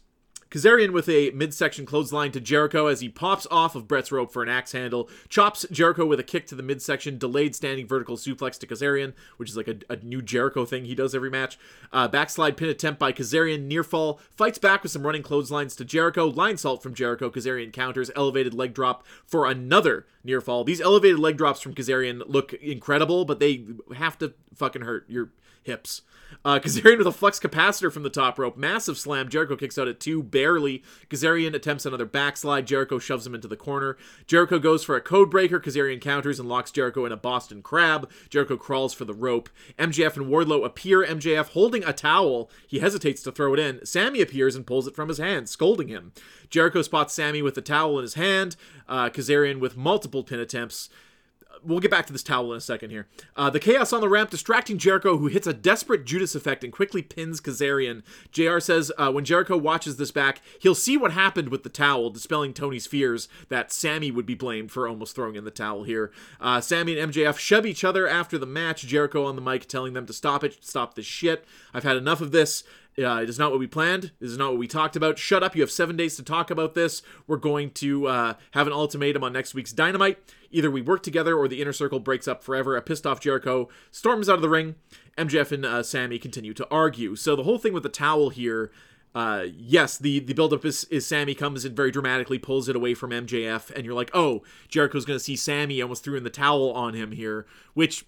Kazarian 0.52 0.92
with 0.92 1.08
a 1.08 1.30
midsection 1.32 1.86
clothesline 1.86 2.32
to 2.32 2.40
Jericho 2.40 2.88
as 2.88 3.02
he 3.02 3.10
pops 3.10 3.46
off 3.52 3.76
of 3.76 3.88
Brett's 3.88 4.12
rope 4.12 4.34
for 4.34 4.42
an 4.42 4.50
axe 4.50 4.72
handle, 4.72 5.08
chops 5.30 5.64
Jericho 5.70 6.08
with 6.08 6.20
a 6.20 6.24
kick 6.24 6.48
to 6.48 6.56
the 6.56 6.64
midsection, 6.64 7.20
delayed 7.20 7.56
standing 7.56 7.86
vertical 7.86 8.18
suplex 8.18 8.58
to 8.60 8.66
Kazarian, 8.68 9.14
which 9.38 9.52
is 9.52 9.58
like 9.58 9.68
a, 9.68 9.78
a 9.90 9.98
new 9.98 10.24
Jericho 10.24 10.66
thing 10.66 10.86
he 10.86 10.96
does 10.96 11.14
every 11.14 11.30
match. 11.30 11.60
Uh, 11.94 12.08
backslide 12.08 12.58
pin 12.58 12.68
attempt 12.68 13.00
by 13.00 13.14
Kazarian, 13.14 13.66
near 13.66 13.84
fall, 13.84 14.20
fights 14.36 14.58
back 14.58 14.82
with 14.82 14.92
some 14.92 15.06
running 15.06 15.22
clotheslines 15.22 15.76
to 15.76 15.86
Jericho, 15.86 16.32
lionsault 16.32 16.82
from 16.82 16.96
Jericho, 16.96 17.30
Kazarian 17.30 17.72
counters, 17.72 18.10
elevated 18.16 18.56
leg 18.56 18.74
drop 18.74 19.06
for 19.28 19.46
another 19.46 20.08
near 20.24 20.42
fall. 20.42 20.64
These 20.64 20.82
elevated 20.82 21.20
leg 21.20 21.38
drops 21.38 21.62
from 21.62 21.76
Kazarian 21.76 22.24
look 22.26 22.54
incredible, 22.54 23.24
but 23.24 23.40
they 23.40 23.66
have 23.96 24.18
to 24.18 24.34
fucking 24.56 24.82
hurt 24.82 25.06
your 25.08 25.30
hips. 25.64 26.02
Uh, 26.46 26.60
Kazarian 26.60 26.98
with 26.98 27.08
a 27.08 27.12
flux 27.12 27.40
capacitor 27.40 27.92
from 27.92 28.04
the 28.04 28.10
top 28.10 28.40
rope. 28.40 28.58
Massive 28.58 28.98
slam. 28.98 29.30
Jericho 29.30 29.56
kicks 29.56 29.78
out 29.78 29.88
at 29.88 30.00
two, 30.00 30.24
barely. 30.24 30.84
Kazarian 31.10 31.54
attempts 31.54 31.86
another 31.86 32.06
backslide. 32.06 32.68
Jericho 32.68 33.00
shoves 33.00 33.26
him 33.26 33.36
into 33.36 33.48
the 33.48 33.58
corner. 33.58 33.98
Jericho 34.26 34.60
goes 34.60 34.84
for 34.84 34.96
a 34.96 35.02
code 35.02 35.30
breaker. 35.30 35.60
Kazarian 35.60 36.00
counters 36.00 36.40
and 36.40 36.48
locks 36.48 36.72
Jericho 36.72 37.06
in 37.06 37.12
a 37.12 37.18
Boston 37.18 37.62
crab. 37.62 38.10
Jericho 38.30 38.58
crawls 38.58 38.94
for 38.94 39.06
the 39.06 39.14
rope. 39.14 39.50
MJF 39.78 40.18
and 40.18 40.28
Wardlow 40.28 40.66
appear. 40.66 41.06
MJF 41.06 41.50
holding 41.50 41.84
a 41.84 41.94
towel. 41.94 42.50
He 42.68 42.80
hesitates 42.80 43.22
to 43.24 43.32
throw 43.32 43.54
it 43.54 43.60
in. 43.60 43.86
Sammy 43.86 44.22
appears 44.22 44.56
and 44.56 44.66
pulls 44.68 44.88
it 44.88 44.96
from 44.96 45.10
his 45.10 45.18
hand, 45.18 45.50
scolding 45.50 45.88
him. 45.88 46.14
Jericho 46.50 46.82
spots 46.82 47.14
Sammy 47.14 47.42
with 47.42 47.56
the 47.56 47.62
towel 47.62 47.98
in 47.98 48.04
his 48.04 48.14
hand. 48.14 48.56
Uh, 48.88 49.10
Kazarian 49.10 49.60
with 49.60 49.78
multiple 49.78 50.24
pin 50.24 50.40
attempts 50.40 50.90
we'll 51.64 51.80
get 51.80 51.92
back 51.92 52.06
to 52.08 52.14
this 52.14 52.24
towel 52.24 52.52
in 52.52 52.58
a 52.58 52.62
second 52.62 52.90
here. 52.90 53.08
Uh, 53.36 53.50
the 53.50 53.60
chaos 53.60 53.94
on 53.94 54.02
the 54.02 54.10
ramp 54.10 54.30
distracting 54.30 54.78
Jericho, 54.78 55.18
who 55.18 55.28
hits 55.28 55.48
a 55.48 55.54
desperate 55.54 56.06
Judas 56.06 56.36
effect 56.36 56.64
and 56.64 56.74
quickly 56.74 57.02
pins 57.02 57.42
Kazarian. 57.42 58.04
JR 58.32 58.60
says 58.60 58.92
uh, 58.98 59.12
when 59.12 59.26
Jericho 59.26 59.58
watches 59.58 59.98
this 59.98 60.12
back, 60.12 60.42
he'll 60.60 60.76
see 60.76 60.98
what 60.98 61.12
happened 61.12 61.50
with 61.50 61.64
the 61.64 61.70
towel, 61.70 62.10
dispelling 62.10 62.54
Tony's 62.54 62.88
fears 62.88 63.28
that 63.50 63.72
Sammy 63.72 64.12
would 64.12 64.26
be 64.26 64.36
blamed 64.36 64.72
for 64.72 64.88
almost 64.88 65.16
throwing 65.16 65.36
in 65.36 65.46
the 65.46 65.52
towel 65.52 65.84
here. 65.84 66.12
Uh, 66.40 66.62
Sammy 66.62 66.98
and 66.98 67.14
MJF 67.14 67.38
shove 67.38 67.66
each 67.66 67.84
other 67.84 68.08
after 68.08 68.38
the 68.38 68.46
match. 68.46 68.82
Jericho 68.84 69.26
on 69.26 69.36
the 69.36 69.42
mic 69.42 69.68
telling 69.68 69.94
them 69.94 70.06
to 70.06 70.14
stop 70.14 70.44
it, 70.44 70.58
stop 70.62 70.96
this 70.96 71.06
shit. 71.06 71.46
I've 71.74 71.84
had 71.84 71.98
enough 71.98 72.22
of 72.22 72.32
this. 72.32 72.64
Uh, 73.00 73.22
it 73.22 73.30
is 73.30 73.40
not 73.40 73.52
what 73.52 73.60
we 73.60 73.68
planned. 73.68 74.12
This 74.20 74.32
is 74.32 74.38
not 74.38 74.52
what 74.52 74.60
we 74.60 74.68
talked 74.68 74.96
about. 74.96 75.18
Shut 75.18 75.44
up. 75.44 75.56
You 75.56 75.62
have 75.62 75.72
seven 75.72 75.96
days 75.96 76.16
to 76.18 76.24
talk 76.24 76.52
about 76.52 76.74
this. 76.74 77.02
We're 77.28 77.38
going 77.38 77.72
to 77.72 78.08
uh, 78.08 78.34
have 78.52 78.68
an 78.68 78.74
ultimatum 78.74 79.24
on 79.24 79.32
next 79.32 79.54
week's 79.54 79.72
Dynamite. 79.72 80.18
Either 80.52 80.70
we 80.70 80.82
work 80.82 81.04
together 81.04 81.38
or 81.38 81.48
the 81.48 81.62
inner 81.62 81.74
circle 81.74 82.00
breaks 82.00 82.28
up 82.28 82.44
forever. 82.44 82.76
A 82.76 82.82
pissed 82.82 83.08
off 83.08 83.20
Jericho 83.20 83.70
storms 83.92 84.28
out 84.28 84.36
of 84.36 84.42
the 84.42 84.50
ring. 84.50 84.76
MJF 85.18 85.52
and 85.52 85.66
uh, 85.66 85.84
Sammy 85.84 86.20
continue 86.20 86.54
to 86.54 86.68
argue. 86.70 87.16
So 87.16 87.36
the 87.36 87.44
whole 87.44 87.58
thing 87.58 87.74
with 87.74 87.84
the 87.84 87.90
towel 87.90 88.30
here. 88.30 88.72
Uh, 89.16 89.48
yes, 89.58 89.98
the 89.98 90.20
the 90.20 90.34
buildup 90.34 90.64
is, 90.64 90.84
is 90.92 91.04
Sammy 91.04 91.34
comes 91.34 91.66
in 91.66 91.74
very 91.74 91.90
dramatically, 91.90 92.38
pulls 92.38 92.70
it 92.70 92.76
away 92.76 92.94
from 92.94 93.10
MJF, 93.10 93.72
and 93.72 93.84
you're 93.84 93.96
like, 93.96 94.12
oh, 94.14 94.44
Jericho's 94.68 95.04
gonna 95.04 95.20
see 95.20 95.36
Sammy 95.36 95.82
almost 95.82 96.04
threw 96.04 96.16
in 96.16 96.24
the 96.24 96.30
towel 96.30 96.72
on 96.74 96.94
him 96.94 97.12
here, 97.12 97.48
which 97.74 98.06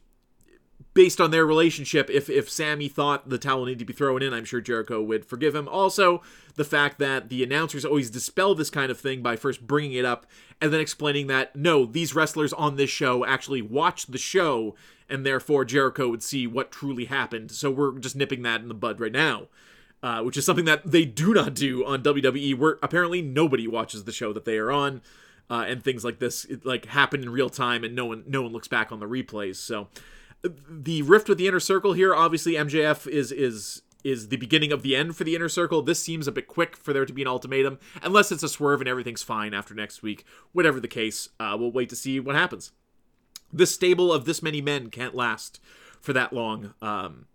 based 0.94 1.22
on 1.22 1.32
their 1.32 1.46
relationship, 1.46 2.10
if 2.10 2.30
if 2.30 2.50
Sammy 2.50 2.88
thought 2.88 3.30
the 3.30 3.38
towel 3.38 3.66
needed 3.66 3.80
to 3.80 3.86
be 3.86 3.94
thrown 3.94 4.22
in, 4.22 4.34
I'm 4.34 4.46
sure 4.46 4.62
Jericho 4.62 5.02
would 5.02 5.26
forgive 5.26 5.56
him. 5.56 5.68
Also, 5.68 6.22
the 6.56 6.66
fact 6.66 7.00
that 7.00 7.30
the 7.30 7.44
announcers 7.44 7.86
always 7.86 8.10
dispel 8.10 8.56
this 8.56 8.70
kind 8.70 8.92
of 8.92 9.00
thing 9.00 9.22
by 9.22 9.36
first 9.36 9.66
bringing 9.66 9.94
it 9.94 10.06
up 10.06 10.26
and 10.60 10.74
then 10.74 10.82
explaining 10.82 11.28
that 11.28 11.56
no, 11.56 11.86
these 11.86 12.14
wrestlers 12.14 12.54
on 12.54 12.76
this 12.76 12.90
show 12.90 13.26
actually 13.26 13.62
watched 13.62 14.12
the 14.12 14.18
show, 14.18 14.76
and 15.10 15.26
therefore 15.26 15.66
Jericho 15.66 16.10
would 16.10 16.24
see 16.24 16.46
what 16.46 16.72
truly 16.72 17.06
happened. 17.06 17.52
So 17.52 17.72
we're 17.72 17.98
just 18.00 18.16
nipping 18.16 18.42
that 18.44 18.62
in 18.62 18.68
the 18.68 18.74
bud 18.74 19.00
right 19.00 19.12
now. 19.12 19.48
Uh, 20.04 20.24
which 20.24 20.36
is 20.36 20.44
something 20.44 20.66
that 20.66 20.82
they 20.84 21.06
do 21.06 21.32
not 21.32 21.54
do 21.54 21.86
on 21.86 22.02
WWE, 22.02 22.58
where 22.58 22.80
apparently 22.82 23.22
nobody 23.22 23.68
watches 23.68 24.04
the 24.04 24.12
show 24.12 24.34
that 24.34 24.46
they 24.46 24.58
are 24.58 24.72
on, 24.72 25.00
uh, 25.48 25.64
and 25.68 25.84
things 25.84 26.04
like 26.04 26.18
this 26.18 26.48
like 26.64 26.88
happen 26.88 27.22
in 27.22 27.30
real 27.30 27.52
time, 27.52 27.84
and 27.84 27.96
no 27.96 28.06
one 28.06 28.24
no 28.26 28.42
one 28.42 28.52
looks 28.52 28.68
back 28.68 28.92
on 28.92 29.00
the 29.00 29.06
replays. 29.06 29.58
So 29.58 29.90
the 30.44 31.02
rift 31.04 31.30
with 31.30 31.38
the 31.38 31.48
inner 31.48 31.60
circle 31.60 31.94
here 31.94 32.16
obviously 32.16 32.54
mjf 32.54 33.08
is 33.08 33.32
is 33.32 33.82
is 34.04 34.30
the 34.30 34.38
beginning 34.38 34.72
of 34.72 34.82
the 34.82 34.96
end 34.96 35.16
for 35.16 35.24
the 35.24 35.36
inner 35.36 35.50
circle 35.50 35.82
this 35.82 36.02
seems 36.02 36.28
a 36.28 36.32
bit 36.32 36.48
quick 36.48 36.76
for 36.76 36.94
there 36.94 37.06
to 37.06 37.14
be 37.14 37.22
an 37.22 37.28
ultimatum 37.28 37.78
unless 38.02 38.32
it's 38.32 38.44
a 38.44 38.50
swerve 38.50 38.82
and 38.82 38.90
everything's 38.90 39.22
fine 39.22 39.54
after 39.54 39.76
next 39.76 40.02
week 40.02 40.26
whatever 40.52 40.80
the 40.80 40.88
case 40.88 41.30
uh, 41.40 41.56
we'll 41.60 41.72
wait 41.72 41.90
to 41.90 41.96
see 41.96 42.20
what 42.20 42.36
happens 42.36 42.72
this 43.54 43.74
stable 43.74 44.12
of 44.12 44.26
this 44.26 44.42
many 44.42 44.62
men 44.62 44.90
can't 44.90 45.16
last 45.16 45.60
for 46.00 46.14
that 46.14 46.34
long 46.34 46.74
um. 46.82 47.26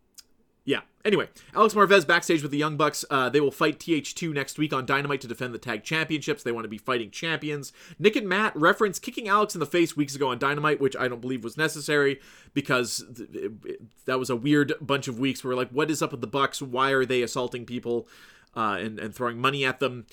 Anyway, 1.06 1.29
Alex 1.55 1.73
Marvez 1.73 2.05
backstage 2.05 2.43
with 2.43 2.50
the 2.50 2.58
Young 2.58 2.76
Bucks. 2.76 3.05
Uh, 3.08 3.29
they 3.29 3.41
will 3.41 3.53
fight 3.53 3.79
TH2 3.79 4.32
next 4.35 4.58
week 4.58 4.73
on 4.73 4.85
Dynamite 4.85 5.20
to 5.20 5.29
defend 5.29 5.55
the 5.55 5.58
tag 5.58 5.85
championships. 5.85 6.43
They 6.43 6.50
want 6.50 6.64
to 6.64 6.69
be 6.69 6.79
fighting 6.79 7.12
champions. 7.12 7.73
Nick 7.99 8.17
and 8.17 8.29
Matt 8.29 8.56
reference 8.56 8.99
kicking 8.99 9.29
Alex 9.29 9.55
in 9.55 9.61
the 9.61 9.67
face 9.67 9.97
weeks 9.97 10.17
ago 10.17 10.31
on 10.31 10.38
Dynamite, 10.41 10.81
which 10.81 10.97
I 10.97 11.06
don't 11.06 11.20
believe 11.20 11.44
was 11.44 11.56
necessary 11.56 12.19
because 12.55 13.05
th- 13.17 13.29
it- 13.32 13.82
that 14.06 14.19
was 14.19 14.31
a 14.31 14.37
weird 14.37 14.73
bunch 14.81 15.06
of 15.06 15.20
weeks 15.20 15.44
where 15.44 15.55
like, 15.55 15.70
what 15.70 15.93
is 15.93 16.03
up 16.03 16.11
with 16.11 16.23
the 16.23 16.26
Bucks? 16.26 16.61
Why 16.61 16.91
are 16.91 17.06
they 17.06 17.23
assaulting 17.23 17.67
people 17.67 18.09
uh, 18.56 18.79
and 18.81 18.99
and 18.99 19.14
throwing 19.14 19.38
money 19.41 19.64
at 19.64 19.79
them? 19.79 20.06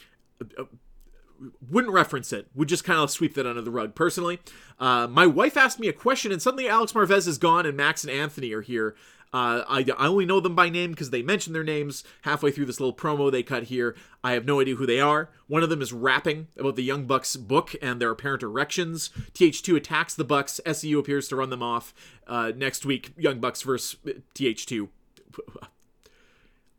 wouldn't 1.70 1.94
reference 1.94 2.32
it. 2.32 2.48
Would 2.56 2.70
just 2.70 2.84
kind 2.84 3.00
of 3.00 3.12
sweep 3.12 3.34
that 3.34 3.46
under 3.46 3.62
the 3.62 3.72
rug. 3.72 3.96
Personally, 3.96 4.39
uh, 4.79 5.08
my 5.08 5.25
wife 5.25 5.58
asked 5.58 5.79
me 5.79 5.88
a 5.88 5.94
question, 5.94 6.32
and 6.32 6.41
suddenly 6.41 6.70
Alex 6.70 6.94
Marvez 6.94 7.27
is 7.27 7.38
gone, 7.38 7.65
and 7.65 7.75
Max 7.75 8.03
and 8.03 8.12
Anthony 8.12 8.53
are 8.53 8.62
here. 8.62 8.96
Uh, 9.34 9.63
I, 9.68 9.86
I 9.98 10.08
only 10.08 10.25
know 10.25 10.40
them 10.40 10.54
by 10.54 10.70
name 10.70 10.92
because 10.92 11.10
they 11.10 11.24
mention 11.24 11.54
their 11.54 11.63
names 11.63 12.04
halfway 12.22 12.52
through 12.52 12.68
this 12.68 12.80
little 12.80 12.96
promo 12.96 13.32
they 13.32 13.42
cut 13.42 13.63
here. 13.63 13.96
I 14.24 14.34
have 14.34 14.46
no 14.46 14.62
idea 14.62 14.75
who 14.75 14.86
they 14.86 15.00
are. 15.00 15.30
One 15.48 15.63
of 15.63 15.70
them 15.70 15.82
is 15.82 15.92
rapping 15.92 16.48
about 16.58 16.75
the 16.75 16.84
Young 16.84 17.06
Bucks 17.06 17.36
book 17.36 17.74
and 17.82 18.00
their 18.00 18.12
apparent 18.12 18.44
erections. 18.44 19.10
TH2 19.34 19.75
attacks 19.75 20.13
the 20.13 20.24
Bucks. 20.24 20.62
SEU 20.72 21.00
appears 21.00 21.28
to 21.30 21.36
run 21.36 21.50
them 21.50 21.63
off. 21.63 21.96
Uh, 22.28 22.52
next 22.56 22.86
week, 22.86 23.12
Young 23.18 23.40
Bucks 23.40 23.63
versus 23.63 23.98
TH2. 24.36 24.90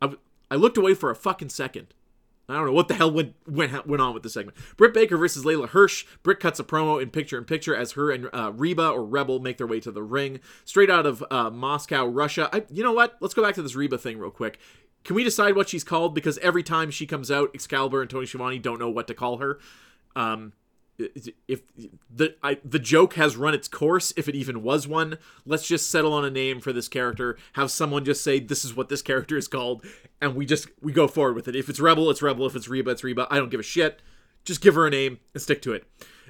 I, 0.02 0.14
I 0.50 0.54
looked 0.54 0.78
away 0.78 0.94
for 0.94 1.10
a 1.10 1.16
fucking 1.16 1.48
second. 1.48 1.88
I 2.48 2.54
don't 2.54 2.66
know 2.66 2.72
what 2.72 2.88
the 2.88 2.94
hell 2.94 3.10
went 3.10 3.34
went 3.46 3.86
went 3.86 4.02
on 4.02 4.12
with 4.12 4.22
the 4.22 4.28
segment. 4.28 4.56
Britt 4.76 4.92
Baker 4.92 5.16
versus 5.16 5.44
Leyla 5.44 5.68
Hirsch. 5.70 6.04
Britt 6.22 6.40
cuts 6.40 6.60
a 6.60 6.64
promo 6.64 7.00
in 7.00 7.10
picture 7.10 7.38
in 7.38 7.44
picture 7.44 7.74
as 7.74 7.92
her 7.92 8.10
and 8.10 8.28
uh, 8.34 8.52
Reba 8.54 8.90
or 8.90 9.04
Rebel 9.04 9.40
make 9.40 9.56
their 9.56 9.66
way 9.66 9.80
to 9.80 9.90
the 9.90 10.02
ring, 10.02 10.40
straight 10.64 10.90
out 10.90 11.06
of 11.06 11.24
uh, 11.30 11.50
Moscow, 11.50 12.04
Russia. 12.04 12.50
I, 12.52 12.64
you 12.70 12.82
know 12.82 12.92
what? 12.92 13.16
Let's 13.20 13.34
go 13.34 13.42
back 13.42 13.54
to 13.54 13.62
this 13.62 13.74
Reba 13.74 13.96
thing 13.96 14.18
real 14.18 14.30
quick. 14.30 14.58
Can 15.04 15.16
we 15.16 15.24
decide 15.24 15.56
what 15.56 15.68
she's 15.68 15.84
called? 15.84 16.14
Because 16.14 16.38
every 16.38 16.62
time 16.62 16.90
she 16.90 17.06
comes 17.06 17.30
out, 17.30 17.50
Excalibur 17.54 18.00
and 18.00 18.10
Tony 18.10 18.26
Schiavone 18.26 18.58
don't 18.58 18.78
know 18.78 18.88
what 18.88 19.06
to 19.06 19.14
call 19.14 19.38
her. 19.38 19.58
Um, 20.16 20.52
if 20.98 21.62
the 22.10 22.36
I, 22.42 22.58
the 22.64 22.78
joke 22.78 23.14
has 23.14 23.36
run 23.36 23.54
its 23.54 23.68
course, 23.68 24.12
if 24.16 24.28
it 24.28 24.34
even 24.34 24.62
was 24.62 24.86
one, 24.86 25.18
let's 25.44 25.66
just 25.66 25.90
settle 25.90 26.12
on 26.12 26.24
a 26.24 26.30
name 26.30 26.60
for 26.60 26.72
this 26.72 26.88
character. 26.88 27.36
Have 27.54 27.70
someone 27.70 28.04
just 28.04 28.22
say 28.22 28.38
this 28.38 28.64
is 28.64 28.76
what 28.76 28.88
this 28.88 29.02
character 29.02 29.36
is 29.36 29.48
called, 29.48 29.84
and 30.20 30.34
we 30.34 30.46
just 30.46 30.68
we 30.80 30.92
go 30.92 31.08
forward 31.08 31.34
with 31.34 31.48
it. 31.48 31.56
If 31.56 31.68
it's 31.68 31.80
Rebel, 31.80 32.10
it's 32.10 32.22
Rebel. 32.22 32.46
If 32.46 32.54
it's 32.54 32.68
Reba, 32.68 32.90
it's 32.90 33.04
Reba. 33.04 33.26
I 33.30 33.38
don't 33.38 33.50
give 33.50 33.60
a 33.60 33.64
shit. 33.64 34.00
Just 34.44 34.60
give 34.60 34.74
her 34.74 34.86
a 34.86 34.90
name 34.90 35.18
and 35.32 35.42
stick 35.42 35.62
to 35.62 35.72
it. 35.72 35.84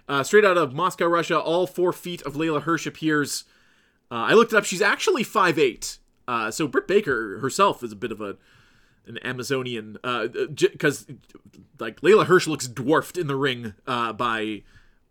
Uh, 0.09 0.23
straight 0.23 0.45
out 0.45 0.59
of 0.59 0.75
Moscow, 0.75 1.07
Russia, 1.07 1.39
all 1.39 1.67
four 1.67 1.93
feet 1.93 2.23
of 2.23 2.35
Leyla 2.35 2.63
Hirsch 2.63 2.87
appears. 2.87 3.45
Uh, 4.11 4.15
I 4.29 4.35
looked 4.35 4.53
it 4.53 4.57
up. 4.57 4.65
She's 4.65 4.83
actually 4.83 5.25
5'8". 5.25 5.99
Uh, 6.29 6.51
so 6.51 6.69
Britt 6.69 6.87
Baker 6.87 7.39
herself 7.41 7.83
is 7.83 7.93
a 7.93 7.97
bit 7.97 8.13
of 8.13 8.21
a 8.21 8.37
an 9.07 9.19
Amazonian, 9.25 9.99
because 10.03 11.07
like 11.79 12.01
Leyla 12.01 12.27
Hirsch 12.27 12.47
looks 12.47 12.67
dwarfed 12.67 13.17
in 13.17 13.27
the 13.27 13.37
ring 13.37 13.75
uh, 13.87 14.13
by 14.13 14.63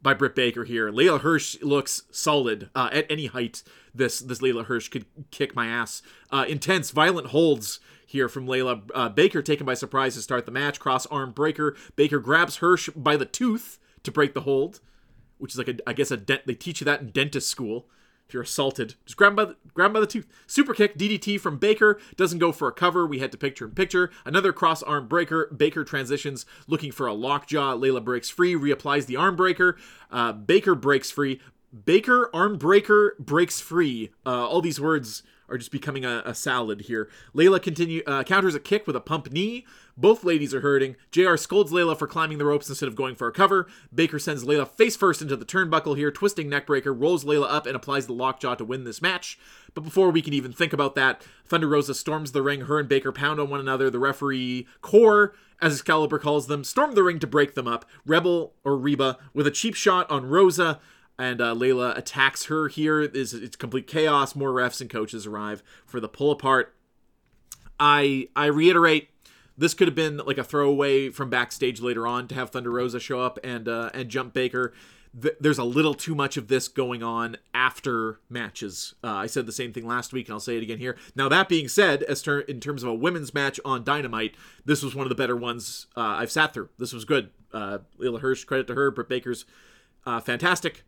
by 0.02 0.14
Britt 0.14 0.36
Baker 0.36 0.66
here. 0.66 0.92
Leyla 0.92 1.22
Hirsch 1.22 1.62
looks 1.62 2.04
solid 2.12 2.70
uh, 2.76 2.90
at 2.92 3.10
any 3.10 3.28
height. 3.28 3.64
This 3.96 4.20
this 4.20 4.40
Leyla 4.40 4.66
Hirsch 4.66 4.90
could 4.90 5.06
kick 5.32 5.56
my 5.56 5.68
ass. 5.68 6.02
Uh, 6.30 6.46
intense, 6.48 6.92
violent 6.92 7.28
holds 7.28 7.80
here 8.06 8.28
from 8.30 8.46
Leyla 8.46 8.82
uh, 8.94 9.10
Baker, 9.10 9.42
taken 9.42 9.66
by 9.66 9.74
surprise 9.74 10.16
to 10.16 10.22
start 10.22 10.46
the 10.46 10.52
match. 10.52 10.80
Cross 10.80 11.06
arm 11.08 11.32
breaker. 11.32 11.76
Baker 11.96 12.20
grabs 12.20 12.58
Hirsch 12.58 12.90
by 12.96 13.16
the 13.16 13.26
tooth 13.26 13.80
to 14.04 14.12
break 14.12 14.34
the 14.34 14.42
hold, 14.42 14.82
which 15.38 15.54
is 15.54 15.58
like 15.58 15.70
a 15.70 15.90
I 15.90 15.94
guess 15.94 16.12
a 16.12 16.18
dent. 16.18 16.46
They 16.46 16.56
teach 16.56 16.82
you 16.82 16.86
that 16.86 17.02
in 17.02 17.12
dentist 17.12 17.50
school. 17.50 17.88
You're 18.34 18.44
assaulted, 18.44 18.96
just 19.06 19.18
grab 19.18 19.32
him 19.32 19.36
by 19.36 19.46
the, 19.46 19.56
grab 19.74 19.90
him 19.90 19.94
by 19.94 20.00
the 20.00 20.08
tooth. 20.08 20.28
Super 20.48 20.74
kick, 20.74 20.98
DDT 20.98 21.40
from 21.40 21.58
Baker. 21.58 22.00
Doesn't 22.16 22.40
go 22.40 22.52
for 22.52 22.68
a 22.68 22.72
cover. 22.72 23.06
We 23.06 23.20
head 23.20 23.32
to 23.34 23.38
picture 23.38 23.66
in 23.66 23.72
picture. 23.72 24.12
Another 24.26 24.52
cross 24.52 24.82
arm 24.84 25.08
breaker. 25.08 25.54
Baker 25.56 25.84
transitions, 25.84 26.46
looking 26.68 26.92
for 26.92 27.08
a 27.08 27.14
lockjaw. 27.14 27.76
Leyla 27.76 28.04
breaks 28.04 28.30
free, 28.30 28.56
reapplies 28.56 29.06
the 29.06 29.16
arm 29.16 29.36
breaker. 29.36 29.78
Uh, 30.12 30.32
Baker 30.32 30.76
breaks 30.76 31.12
free. 31.12 31.40
Baker 31.86 32.30
arm 32.34 32.58
breaker 32.58 33.16
breaks 33.20 33.60
free. 33.60 34.12
Uh, 34.26 34.48
all 34.48 34.62
these 34.62 34.80
words 34.80 35.24
are 35.50 35.58
just 35.58 35.72
becoming 35.72 36.06
a, 36.06 36.22
a 36.26 36.34
salad 36.34 36.82
here. 36.82 37.10
Leyla 37.36 37.62
continue 37.62 38.02
uh, 38.08 38.24
counters 38.24 38.56
a 38.56 38.60
kick 38.60 38.88
with 38.88 38.96
a 38.96 39.02
pump 39.02 39.32
knee. 39.32 39.66
Both 39.96 40.24
ladies 40.24 40.54
are 40.54 40.62
hurting. 40.62 40.96
JR 41.12 41.36
scolds 41.36 41.72
Leyla 41.72 41.98
for 41.98 42.08
climbing 42.08 42.40
the 42.40 42.46
ropes 42.46 42.68
instead 42.68 42.88
of 42.88 42.96
going 42.96 43.16
for 43.16 43.28
a 43.28 43.32
cover. 43.32 43.68
Baker 43.94 44.18
sends 44.18 44.44
Leyla 44.44 44.68
face 44.68 44.96
first 44.96 45.22
into 45.22 45.36
the 45.36 45.46
turnbuckle 45.46 45.96
here, 45.96 46.12
twisting 46.12 46.50
neckbreaker, 46.50 47.00
rolls 47.00 47.24
Leyla 47.24 47.46
up, 47.48 47.68
and 47.68 47.76
applies 47.76 48.08
the 48.08 48.14
lockjaw 48.14 48.56
to 48.56 48.66
win 48.66 48.86
this 48.86 49.02
match. 49.02 49.38
But 49.74 49.84
before 49.84 50.10
we 50.10 50.22
can 50.22 50.34
even 50.34 50.52
think 50.52 50.74
about 50.74 50.96
that, 50.96 51.24
Thunder 51.46 51.68
Rosa 51.68 51.94
storms 51.94 52.32
the 52.32 52.42
ring. 52.42 52.62
Her 52.62 52.80
and 52.80 52.90
Baker 52.90 53.12
pound 53.12 53.40
on 53.40 53.50
one 53.50 53.60
another. 53.60 53.90
The 53.90 54.00
referee, 54.00 54.68
Corps, 54.82 55.36
as 55.62 55.74
Excalibur 55.74 56.20
calls 56.20 56.48
them, 56.48 56.64
storm 56.64 56.96
the 56.96 57.04
ring 57.04 57.20
to 57.20 57.28
break 57.28 57.54
them 57.54 57.68
up. 57.68 57.86
Rebel, 58.06 58.54
or 58.64 58.76
Reba, 58.76 59.18
with 59.34 59.48
a 59.48 59.52
cheap 59.52 59.76
shot 59.76 60.10
on 60.10 60.28
Rosa 60.28 60.80
and 61.18 61.42
uh, 61.42 61.54
Leyla 61.54 61.98
attacks 61.98 62.46
her 62.46 62.68
here. 62.68 63.02
Is 63.02 63.34
it's 63.34 63.56
complete 63.56 63.88
chaos. 63.88 64.36
More 64.36 64.50
refs 64.50 64.82
and 64.82 64.90
coaches 64.90 65.26
arrive 65.26 65.64
for 65.86 66.00
the 66.00 66.10
pull 66.10 66.32
apart. 66.32 66.74
I 67.80 68.30
I 68.36 68.46
reiterate, 68.48 69.10
this 69.58 69.74
could 69.74 69.88
have 69.88 69.96
been 69.96 70.18
like 70.18 70.38
a 70.38 70.44
throwaway 70.44 71.10
from 71.10 71.30
backstage 71.30 71.82
later 71.82 72.08
on 72.08 72.28
to 72.30 72.36
have 72.36 72.50
Thunder 72.50 72.72
Rosa 72.72 73.00
show 73.00 73.20
up 73.20 73.40
and 73.44 73.68
uh, 73.68 73.90
and 73.94 74.10
jump 74.10 74.34
Baker. 74.34 74.74
Th- 75.20 75.36
there's 75.40 75.60
a 75.60 75.64
little 75.64 75.94
too 75.94 76.16
much 76.16 76.38
of 76.38 76.48
this 76.48 76.68
going 76.68 77.04
on 77.04 77.38
after 77.54 78.20
matches. 78.30 78.96
Uh, 79.04 79.10
I 79.10 79.28
said 79.28 79.46
the 79.46 79.52
same 79.52 79.72
thing 79.72 79.86
last 79.86 80.12
week, 80.12 80.28
and 80.28 80.34
I'll 80.34 80.40
say 80.40 80.58
it 80.58 80.64
again 80.64 80.80
here. 80.80 80.98
Now 81.16 81.30
that 81.30 81.48
being 81.48 81.68
said, 81.68 82.02
as 82.04 82.24
ter- 82.24 82.40
in 82.40 82.60
terms 82.60 82.82
of 82.82 82.90
a 82.90 82.96
women's 82.96 83.32
match 83.32 83.60
on 83.64 83.84
Dynamite, 83.84 84.36
this 84.66 84.82
was 84.82 84.96
one 84.96 85.06
of 85.06 85.10
the 85.10 85.16
better 85.16 85.36
ones 85.36 85.86
uh, 85.96 86.02
I've 86.02 86.32
sat 86.32 86.54
through. 86.54 86.70
This 86.80 86.94
was 86.94 87.06
good. 87.06 87.30
Uh, 87.54 87.80
Leyla 88.00 88.22
Hirsch, 88.22 88.44
credit 88.46 88.66
to 88.68 88.74
her. 88.74 88.90
Britt 88.90 89.08
Baker's 89.10 89.46
uh, 90.08 90.20
fantastic 90.20 90.84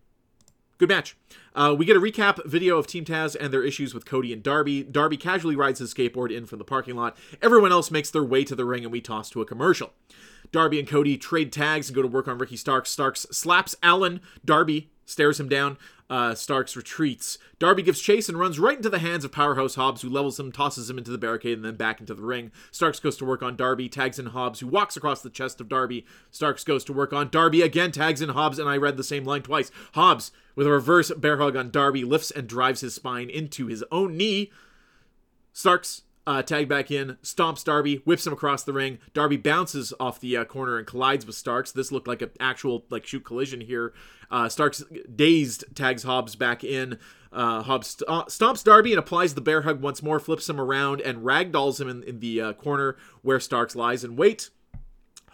good 0.78 0.90
match. 0.90 1.16
Uh, 1.54 1.76
we 1.78 1.86
get 1.86 1.96
a 1.96 2.02
recap 2.02 2.44
video 2.46 2.78
of 2.78 2.88
Team 2.88 3.06
Taz 3.06 3.36
and 3.40 3.54
their 3.54 3.64
issues 3.64 3.94
with 3.94 4.06
Cody 4.06 4.34
and 4.34 4.44
Darby. 4.44 4.84
Darby 4.84 5.18
casually 5.18 5.56
rides 5.56 5.80
his 5.80 5.94
skateboard 5.94 6.36
in 6.36 6.46
from 6.46 6.60
the 6.60 6.66
parking 6.66 6.96
lot. 6.96 7.18
Everyone 7.42 7.72
else 7.72 7.92
makes 7.92 8.12
their 8.12 8.24
way 8.24 8.44
to 8.44 8.56
the 8.56 8.66
ring, 8.66 8.84
and 8.84 8.92
we 8.92 9.02
toss 9.02 9.30
to 9.32 9.42
a 9.42 9.46
commercial. 9.46 9.94
Darby 10.52 10.80
and 10.80 10.88
Cody 10.88 11.18
trade 11.18 11.52
tags 11.52 11.90
and 11.90 11.96
go 11.96 12.02
to 12.02 12.08
work 12.08 12.28
on 12.28 12.38
Ricky 12.38 12.58
Starks. 12.58 12.90
Starks 12.90 13.26
slaps 13.32 13.76
Allin. 13.82 14.22
Darby 14.44 14.90
stares 15.06 15.40
him 15.40 15.50
down. 15.50 15.78
Uh, 16.08 16.36
Starks 16.36 16.76
retreats. 16.76 17.40
Darby 17.58 17.82
gives 17.82 18.00
chase 18.00 18.30
and 18.30 18.38
runs 18.38 18.60
right 18.60 18.78
into 18.78 18.92
the 18.92 19.00
hands 19.00 19.26
of 19.26 19.32
Powerhouse 19.32 19.74
Hobbs, 19.74 20.04
who 20.04 20.10
levels 20.10 20.40
him, 20.40 20.52
tosses 20.52 20.88
him 20.88 21.00
into 21.00 21.10
the 21.10 21.18
barricade, 21.18 21.58
and 21.58 21.66
then 21.66 21.78
back 21.78 22.00
into 22.00 22.14
the 22.14 22.22
ring. 22.22 22.52
Starks 22.70 23.00
goes 23.00 23.18
to 23.18 23.26
work 23.26 23.42
on 23.42 23.56
Darby, 23.56 23.90
tags 23.90 24.20
in 24.20 24.28
Hobbs, 24.28 24.60
who 24.60 24.68
walks 24.68 24.96
across 24.96 25.24
the 25.24 25.32
chest 25.32 25.60
of 25.60 25.68
Darby. 25.68 26.06
Starks 26.30 26.64
goes 26.64 26.84
to 26.84 26.94
work 26.94 27.12
on 27.12 27.30
Darby 27.30 27.64
again, 27.64 27.92
tags 27.92 28.22
in 28.22 28.30
Hobbs, 28.30 28.60
and 28.60 28.70
I 28.70 28.78
read 28.78 28.98
the 28.98 29.04
same 29.04 29.26
line 29.26 29.42
twice. 29.42 29.72
Hobbs, 29.94 30.32
with 30.56 30.68
a 30.68 30.72
reverse 30.72 31.12
bear 31.12 31.38
hug 31.38 31.56
on 31.56 31.70
Darby, 31.72 32.04
lifts 32.04 32.32
and 32.32 32.48
drives 32.48 32.82
his 32.82 32.96
spine 32.96 33.30
into 33.30 33.68
his 33.68 33.84
own 33.92 34.18
knee. 34.18 34.52
Starks 35.54 36.04
uh, 36.28 36.42
tag 36.42 36.68
back 36.68 36.90
in, 36.90 37.18
stomps 37.22 37.64
Darby, 37.64 37.98
whips 37.98 38.26
him 38.26 38.34
across 38.34 38.64
the 38.64 38.74
ring. 38.74 38.98
Darby 39.14 39.38
bounces 39.38 39.94
off 40.00 40.20
the 40.20 40.36
uh, 40.38 40.46
corner 40.46 40.78
and 40.78 40.88
collides 40.88 41.26
with 41.26 41.36
Starks. 41.36 41.72
This 41.72 41.92
looked 41.92 42.08
like 42.08 42.22
an 42.22 42.32
actual 42.40 42.86
like 42.90 43.06
shoot 43.06 43.24
collision 43.24 43.62
here. 43.62 43.94
Uh, 44.32 44.50
Starks 44.50 44.84
dazed 45.14 45.66
tags 45.76 46.04
Hobbs 46.04 46.36
back 46.36 46.64
in. 46.64 46.98
Uh, 47.32 47.62
Hobbs 47.62 47.88
st- 47.88 48.10
uh, 48.10 48.26
stomps 48.26 48.64
Darby 48.64 48.92
and 48.92 49.00
applies 49.00 49.36
the 49.36 49.42
bear 49.42 49.62
hug 49.62 49.82
once 49.82 50.02
more, 50.02 50.20
flips 50.20 50.50
him 50.50 50.60
around 50.60 51.02
and 51.02 51.20
ragdolls 51.20 51.80
him 51.80 51.90
in, 51.90 52.02
in 52.04 52.20
the 52.20 52.42
uh, 52.42 52.54
corner 52.54 52.96
where 53.22 53.40
Starks 53.40 53.76
lies 53.76 54.04
in 54.04 54.16
wait. 54.16 54.50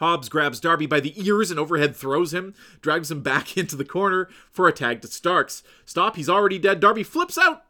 Hobbs 0.02 0.30
grabs 0.30 0.60
Darby 0.60 0.88
by 0.88 1.00
the 1.00 1.14
ears 1.16 1.52
and 1.52 1.60
overhead 1.60 1.96
throws 1.96 2.34
him, 2.34 2.56
drags 2.82 3.12
him 3.12 3.22
back 3.22 3.56
into 3.58 3.76
the 3.76 3.86
corner 3.86 4.28
for 4.50 4.68
a 4.68 4.74
tag 4.74 5.02
to 5.02 5.08
Starks. 5.08 5.62
Stop, 5.86 6.16
he's 6.16 6.30
already 6.30 6.58
dead. 6.58 6.80
Darby 6.80 7.04
flips 7.04 7.38
out 7.38 7.64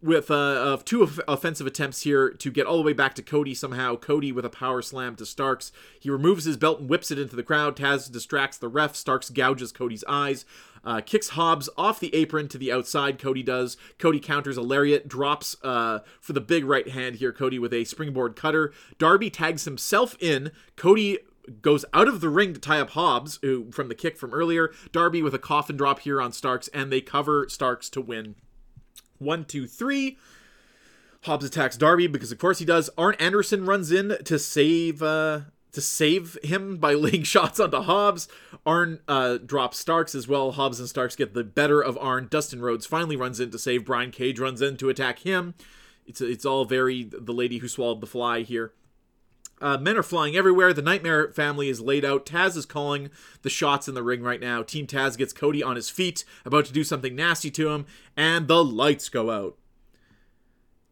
with 0.00 0.30
uh, 0.30 0.34
of 0.34 0.84
two 0.84 1.02
off- 1.02 1.18
offensive 1.26 1.66
attempts 1.66 2.02
here 2.02 2.30
to 2.30 2.52
get 2.52 2.64
all 2.64 2.76
the 2.76 2.84
way 2.84 2.92
back 2.92 3.14
to 3.14 3.22
Cody 3.22 3.54
somehow. 3.54 3.96
Cody 3.96 4.30
with 4.30 4.44
a 4.44 4.50
power 4.50 4.80
slam 4.82 5.16
to 5.16 5.26
Starks. 5.26 5.72
He 5.98 6.08
removes 6.08 6.44
his 6.44 6.56
belt 6.56 6.78
and 6.78 6.88
whips 6.88 7.10
it 7.10 7.18
into 7.18 7.34
the 7.34 7.42
crowd. 7.42 7.76
Taz 7.76 8.08
distracts 8.08 8.56
the 8.56 8.68
ref. 8.68 8.94
Starks 8.94 9.28
gouges 9.28 9.72
Cody's 9.72 10.04
eyes. 10.06 10.44
Uh, 10.84 11.00
kicks 11.00 11.30
Hobbs 11.30 11.68
off 11.76 11.98
the 11.98 12.14
apron 12.14 12.46
to 12.46 12.58
the 12.58 12.70
outside. 12.70 13.18
Cody 13.18 13.42
does. 13.42 13.76
Cody 13.98 14.20
counters 14.20 14.56
a 14.56 14.62
lariat, 14.62 15.08
drops 15.08 15.56
uh, 15.64 15.98
for 16.20 16.32
the 16.32 16.40
big 16.40 16.64
right 16.64 16.88
hand 16.88 17.16
here. 17.16 17.32
Cody 17.32 17.58
with 17.58 17.74
a 17.74 17.82
springboard 17.82 18.36
cutter. 18.36 18.72
Darby 18.96 19.28
tags 19.28 19.64
himself 19.64 20.16
in. 20.20 20.52
Cody 20.76 21.18
goes 21.48 21.84
out 21.92 22.08
of 22.08 22.20
the 22.20 22.28
ring 22.28 22.54
to 22.54 22.60
tie 22.60 22.80
up 22.80 22.90
Hobbs 22.90 23.38
who, 23.42 23.70
from 23.72 23.88
the 23.88 23.94
kick 23.94 24.16
from 24.16 24.32
earlier. 24.32 24.72
Darby 24.92 25.22
with 25.22 25.34
a 25.34 25.38
coffin 25.38 25.76
drop 25.76 26.00
here 26.00 26.20
on 26.20 26.32
Starks, 26.32 26.68
and 26.68 26.92
they 26.92 27.00
cover 27.00 27.48
Starks 27.48 27.88
to 27.90 28.00
win. 28.00 28.34
One, 29.18 29.44
two, 29.44 29.66
three. 29.66 30.18
Hobbs 31.22 31.44
attacks 31.44 31.76
Darby 31.76 32.06
because 32.06 32.32
of 32.32 32.38
course 32.38 32.58
he 32.58 32.64
does. 32.64 32.90
Arn 32.96 33.16
Anderson 33.18 33.66
runs 33.66 33.90
in 33.90 34.16
to 34.24 34.38
save 34.38 35.02
uh 35.02 35.40
to 35.72 35.80
save 35.80 36.38
him 36.42 36.76
by 36.80 36.94
laying 36.94 37.22
shots 37.22 37.60
onto 37.60 37.80
Hobbs. 37.80 38.28
Arn 38.64 39.00
uh, 39.08 39.38
drops 39.38 39.78
Starks 39.78 40.14
as 40.14 40.28
well. 40.28 40.52
Hobbs 40.52 40.80
and 40.80 40.88
Starks 40.88 41.16
get 41.16 41.34
the 41.34 41.44
better 41.44 41.80
of 41.80 41.98
Arn. 41.98 42.28
Dustin 42.30 42.62
Rhodes 42.62 42.86
finally 42.86 43.16
runs 43.16 43.40
in 43.40 43.50
to 43.50 43.58
save. 43.58 43.84
Brian 43.84 44.10
Cage 44.10 44.38
runs 44.38 44.62
in 44.62 44.76
to 44.78 44.88
attack 44.88 45.20
him. 45.20 45.54
It's 46.06 46.20
it's 46.20 46.46
all 46.46 46.64
very 46.64 47.04
the 47.04 47.34
lady 47.34 47.58
who 47.58 47.68
swallowed 47.68 48.00
the 48.00 48.06
fly 48.06 48.42
here. 48.42 48.72
Uh, 49.60 49.78
men 49.78 49.96
are 49.96 50.02
flying 50.02 50.36
everywhere. 50.36 50.72
The 50.72 50.82
Nightmare 50.82 51.32
family 51.32 51.68
is 51.68 51.80
laid 51.80 52.04
out. 52.04 52.26
Taz 52.26 52.56
is 52.56 52.66
calling 52.66 53.10
the 53.42 53.50
shots 53.50 53.88
in 53.88 53.94
the 53.94 54.02
ring 54.02 54.22
right 54.22 54.40
now. 54.40 54.62
Team 54.62 54.86
Taz 54.86 55.16
gets 55.16 55.32
Cody 55.32 55.62
on 55.62 55.76
his 55.76 55.90
feet, 55.90 56.24
about 56.44 56.64
to 56.66 56.72
do 56.72 56.84
something 56.84 57.14
nasty 57.14 57.50
to 57.52 57.70
him, 57.70 57.86
and 58.16 58.48
the 58.48 58.64
lights 58.64 59.08
go 59.08 59.30
out. 59.30 59.56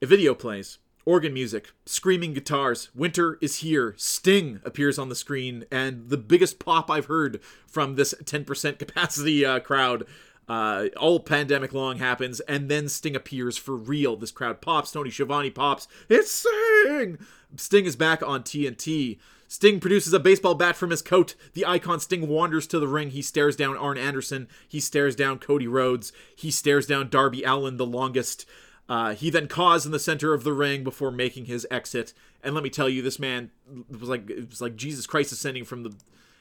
A 0.03 0.07
video 0.07 0.35
plays. 0.35 0.79
Organ 1.07 1.33
music, 1.33 1.71
screaming 1.87 2.35
guitars. 2.35 2.91
Winter 2.93 3.39
is 3.41 3.59
here. 3.59 3.95
Sting 3.97 4.61
appears 4.65 4.99
on 4.99 5.09
the 5.09 5.15
screen, 5.15 5.65
and 5.71 6.09
the 6.09 6.17
biggest 6.17 6.59
pop 6.59 6.91
I've 6.91 7.07
heard 7.07 7.41
from 7.65 7.95
this 7.95 8.13
10% 8.25 8.79
capacity 8.79 9.45
uh, 9.45 9.61
crowd. 9.61 10.05
Uh, 10.49 10.87
all 10.97 11.21
pandemic 11.21 11.73
long 11.73 11.99
happens, 11.99 12.41
and 12.41 12.69
then 12.69 12.89
Sting 12.89 13.15
appears 13.15 13.57
for 13.57 13.77
real. 13.77 14.17
This 14.17 14.33
crowd 14.33 14.61
pops. 14.61 14.91
Tony 14.91 15.11
Schiavone 15.11 15.51
pops. 15.51 15.87
It's 16.09 16.45
Sting! 16.85 17.19
Sting 17.57 17.87
is 17.87 17.97
back 17.97 18.23
on 18.23 18.43
TNT. 18.43 19.19
Sting 19.49 19.79
produces 19.79 20.13
a 20.13 20.19
baseball 20.19 20.55
bat 20.55 20.77
from 20.77 20.91
his 20.91 21.03
coat. 21.03 21.35
The 21.55 21.65
icon 21.65 22.01
Sting 22.01 22.29
wanders 22.29 22.67
to 22.69 22.81
the 22.81 22.89
ring. 22.89 23.11
He 23.11 23.23
stares 23.23 23.55
down 23.55 23.77
Arn 23.77 23.97
Anderson. 23.97 24.49
He 24.69 24.81
stares 24.81 25.15
down 25.15 25.39
Cody 25.39 25.69
Rhodes. 25.69 26.13
He 26.35 26.51
stares 26.51 26.87
down 26.87 27.09
Darby 27.09 27.45
Allin, 27.45 27.77
the 27.77 27.87
longest. 27.87 28.47
Uh, 28.89 29.15
he 29.15 29.31
then 29.31 29.49
caws 29.49 29.87
in 29.87 29.93
the 29.93 29.99
center 29.99 30.33
of 30.35 30.45
the 30.45 30.53
ring 30.53 30.85
before 30.85 31.11
making 31.11 31.47
his 31.47 31.67
exit. 31.71 32.13
And 32.43 32.55
let 32.55 32.65
me 32.65 32.71
tell 32.71 32.89
you, 32.89 33.03
this 33.03 33.19
man 33.19 33.51
was 33.89 34.09
like 34.09 34.29
it 34.31 34.49
was 34.49 34.61
like 34.61 34.77
Jesus 34.77 35.07
Christ 35.07 35.33
ascending 35.33 35.65
from 35.65 35.83
the 35.83 35.95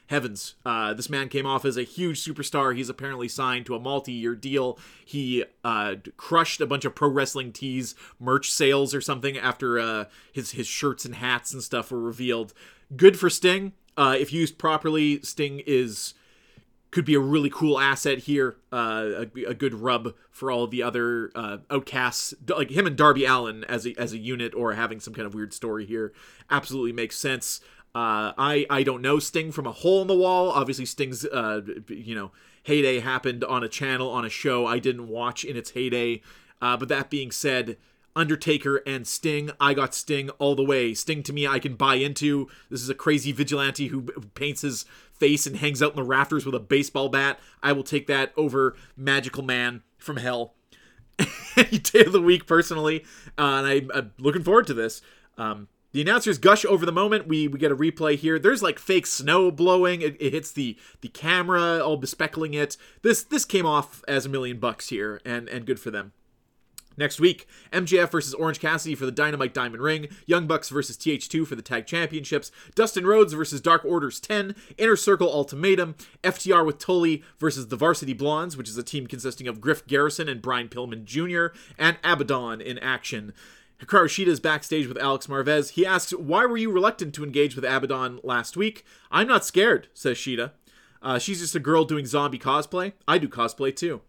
heavens. 0.08 0.54
Uh, 0.64 0.94
this 0.94 1.10
man 1.10 1.28
came 1.28 1.46
off 1.46 1.64
as 1.64 1.76
a 1.76 1.82
huge 1.82 2.24
superstar. 2.24 2.74
He's 2.76 2.88
apparently 2.88 3.28
signed 3.28 3.66
to 3.66 3.74
a 3.74 3.80
multi-year 3.80 4.34
deal. 4.34 4.78
He 5.04 5.44
uh, 5.64 5.96
crushed 6.16 6.60
a 6.60 6.66
bunch 6.66 6.84
of 6.84 6.94
pro 6.94 7.08
wrestling 7.08 7.52
tees 7.52 7.94
merch 8.18 8.50
sales 8.50 8.94
or 8.94 9.00
something 9.00 9.36
after 9.36 9.78
uh, 9.78 10.04
his 10.32 10.52
his 10.52 10.66
shirts 10.66 11.04
and 11.04 11.16
hats 11.16 11.52
and 11.52 11.62
stuff 11.62 11.90
were 11.90 12.00
revealed. 12.00 12.54
Good 12.96 13.18
for 13.18 13.28
Sting. 13.28 13.72
Uh, 13.96 14.16
if 14.18 14.32
used 14.32 14.58
properly, 14.58 15.20
Sting 15.22 15.62
is 15.66 16.14
could 16.92 17.04
be 17.04 17.14
a 17.14 17.20
really 17.20 17.50
cool 17.50 17.78
asset 17.78 18.20
here. 18.20 18.56
Uh, 18.72 19.26
a, 19.36 19.44
a 19.48 19.54
good 19.54 19.74
rub 19.74 20.14
for 20.30 20.50
all 20.50 20.64
of 20.64 20.70
the 20.70 20.82
other 20.82 21.30
uh, 21.34 21.58
outcasts, 21.70 22.32
like 22.48 22.70
him 22.70 22.86
and 22.86 22.96
Darby 22.96 23.24
Allin 23.24 23.64
as 23.64 23.86
a 23.86 23.94
as 23.98 24.12
a 24.12 24.18
unit, 24.18 24.54
or 24.54 24.74
having 24.74 25.00
some 25.00 25.12
kind 25.14 25.26
of 25.26 25.34
weird 25.34 25.52
story 25.52 25.84
here. 25.84 26.12
Absolutely 26.50 26.92
makes 26.92 27.16
sense. 27.16 27.60
Uh, 27.96 28.34
I 28.36 28.66
I 28.68 28.82
don't 28.82 29.00
know 29.00 29.18
Sting 29.18 29.50
from 29.50 29.66
a 29.66 29.72
hole 29.72 30.02
in 30.02 30.06
the 30.06 30.14
wall. 30.14 30.50
Obviously, 30.50 30.84
Sting's 30.84 31.24
uh, 31.24 31.62
you 31.88 32.14
know 32.14 32.30
heyday 32.62 33.00
happened 33.00 33.42
on 33.42 33.64
a 33.64 33.70
channel 33.70 34.10
on 34.10 34.22
a 34.22 34.28
show 34.28 34.66
I 34.66 34.78
didn't 34.78 35.08
watch 35.08 35.46
in 35.46 35.56
its 35.56 35.70
heyday. 35.70 36.20
Uh, 36.60 36.76
but 36.76 36.88
that 36.90 37.08
being 37.08 37.30
said, 37.30 37.78
Undertaker 38.14 38.82
and 38.86 39.06
Sting. 39.06 39.50
I 39.58 39.72
got 39.72 39.94
Sting 39.94 40.28
all 40.38 40.54
the 40.54 40.62
way. 40.62 40.92
Sting 40.92 41.22
to 41.22 41.32
me, 41.32 41.46
I 41.46 41.58
can 41.58 41.74
buy 41.74 41.94
into. 41.94 42.48
This 42.68 42.82
is 42.82 42.90
a 42.90 42.94
crazy 42.94 43.32
vigilante 43.32 43.86
who 43.86 44.02
paints 44.34 44.60
his 44.60 44.84
face 45.14 45.46
and 45.46 45.56
hangs 45.56 45.82
out 45.82 45.92
in 45.92 45.96
the 45.96 46.02
rafters 46.02 46.44
with 46.44 46.54
a 46.54 46.60
baseball 46.60 47.08
bat. 47.08 47.40
I 47.62 47.72
will 47.72 47.82
take 47.82 48.08
that 48.08 48.34
over 48.36 48.76
Magical 48.94 49.42
Man 49.42 49.82
from 49.96 50.18
Hell 50.18 50.52
any 51.56 51.78
day 51.78 52.04
of 52.04 52.12
the 52.12 52.20
week 52.20 52.46
personally, 52.46 53.04
uh, 53.38 53.62
and 53.64 53.66
I, 53.66 53.98
I'm 53.98 54.12
looking 54.18 54.42
forward 54.42 54.66
to 54.66 54.74
this. 54.74 55.00
Um, 55.38 55.68
the 55.96 56.02
announcers 56.02 56.36
gush 56.36 56.66
over 56.66 56.84
the 56.84 56.92
moment. 56.92 57.26
We 57.26 57.48
we 57.48 57.58
get 57.58 57.72
a 57.72 57.76
replay 57.76 58.18
here. 58.18 58.38
There's 58.38 58.62
like 58.62 58.78
fake 58.78 59.06
snow 59.06 59.50
blowing. 59.50 60.02
It, 60.02 60.14
it 60.20 60.34
hits 60.34 60.52
the 60.52 60.76
the 61.00 61.08
camera, 61.08 61.78
all 61.82 61.98
bespeckling 61.98 62.52
it. 62.52 62.76
This 63.00 63.24
this 63.24 63.46
came 63.46 63.64
off 63.64 64.04
as 64.06 64.26
a 64.26 64.28
million 64.28 64.58
bucks 64.58 64.90
here, 64.90 65.22
and 65.24 65.48
and 65.48 65.64
good 65.64 65.80
for 65.80 65.90
them. 65.90 66.12
Next 66.98 67.18
week, 67.18 67.46
MJF 67.72 68.10
versus 68.10 68.34
Orange 68.34 68.60
Cassidy 68.60 68.94
for 68.94 69.06
the 69.06 69.12
Dynamite 69.12 69.54
Diamond 69.54 69.82
Ring, 69.82 70.08
Young 70.26 70.46
Bucks 70.46 70.68
versus 70.68 70.98
TH2 70.98 71.46
for 71.46 71.54
the 71.54 71.62
Tag 71.62 71.86
Championships, 71.86 72.50
Dustin 72.74 73.06
Rhodes 73.06 73.34
versus 73.34 73.60
Dark 73.60 73.84
Orders 73.84 74.20
10, 74.20 74.54
Inner 74.78 74.96
Circle 74.96 75.30
Ultimatum, 75.30 75.94
FTR 76.22 76.64
with 76.64 76.78
Tully 76.78 77.22
versus 77.38 77.68
the 77.68 77.76
Varsity 77.76 78.14
Blondes, 78.14 78.56
which 78.56 78.68
is 78.68 78.78
a 78.78 78.82
team 78.82 79.06
consisting 79.06 79.46
of 79.46 79.60
Griff 79.60 79.86
Garrison 79.86 80.28
and 80.28 80.40
Brian 80.40 80.68
Pillman 80.68 81.04
Jr., 81.04 81.54
and 81.78 81.98
Abaddon 82.02 82.62
in 82.62 82.78
action. 82.78 83.34
Hikaru 83.80 84.06
Shida 84.06 84.28
is 84.28 84.40
backstage 84.40 84.86
with 84.86 84.98
Alex 84.98 85.26
Marvez. 85.26 85.70
He 85.70 85.84
asks, 85.84 86.12
Why 86.12 86.46
were 86.46 86.56
you 86.56 86.70
reluctant 86.70 87.14
to 87.14 87.24
engage 87.24 87.54
with 87.54 87.64
Abaddon 87.64 88.20
last 88.22 88.56
week? 88.56 88.84
I'm 89.10 89.28
not 89.28 89.44
scared, 89.44 89.88
says 89.92 90.16
Shida. 90.16 90.52
Uh, 91.02 91.18
she's 91.18 91.40
just 91.40 91.54
a 91.54 91.60
girl 91.60 91.84
doing 91.84 92.06
zombie 92.06 92.38
cosplay. 92.38 92.92
I 93.06 93.18
do 93.18 93.28
cosplay 93.28 93.76
too. 93.76 94.00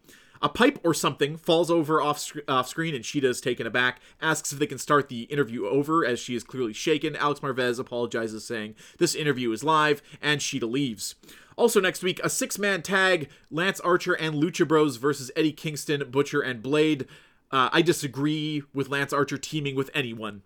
A 0.41 0.49
pipe 0.49 0.79
or 0.83 0.93
something 0.93 1.35
falls 1.35 1.71
over 1.71 2.01
off, 2.01 2.19
sc- 2.19 2.37
off 2.47 2.67
screen, 2.67 2.93
and 2.95 3.03
Shida 3.03 3.25
is 3.25 3.41
taken 3.41 3.65
aback, 3.65 3.99
asks 4.21 4.53
if 4.53 4.59
they 4.59 4.67
can 4.67 4.77
start 4.77 5.09
the 5.09 5.23
interview 5.23 5.67
over 5.67 6.05
as 6.05 6.19
she 6.19 6.35
is 6.35 6.43
clearly 6.43 6.73
shaken. 6.73 7.15
Alex 7.15 7.39
Marvez 7.39 7.79
apologizes, 7.79 8.45
saying 8.45 8.75
this 8.99 9.15
interview 9.15 9.51
is 9.51 9.63
live, 9.63 10.01
and 10.21 10.39
Shida 10.39 10.69
leaves. 10.69 11.15
Also, 11.55 11.81
next 11.81 12.03
week, 12.03 12.19
a 12.23 12.29
six 12.29 12.59
man 12.59 12.83
tag 12.83 13.29
Lance 13.49 13.79
Archer 13.79 14.13
and 14.13 14.35
Lucha 14.35 14.67
Bros 14.67 14.97
versus 14.97 15.31
Eddie 15.35 15.51
Kingston, 15.51 16.09
Butcher, 16.11 16.41
and 16.41 16.61
Blade. 16.61 17.07
Uh, 17.51 17.69
I 17.71 17.81
disagree 17.81 18.63
with 18.73 18.89
Lance 18.89 19.13
Archer 19.13 19.37
teaming 19.37 19.75
with 19.75 19.89
anyone. 19.93 20.41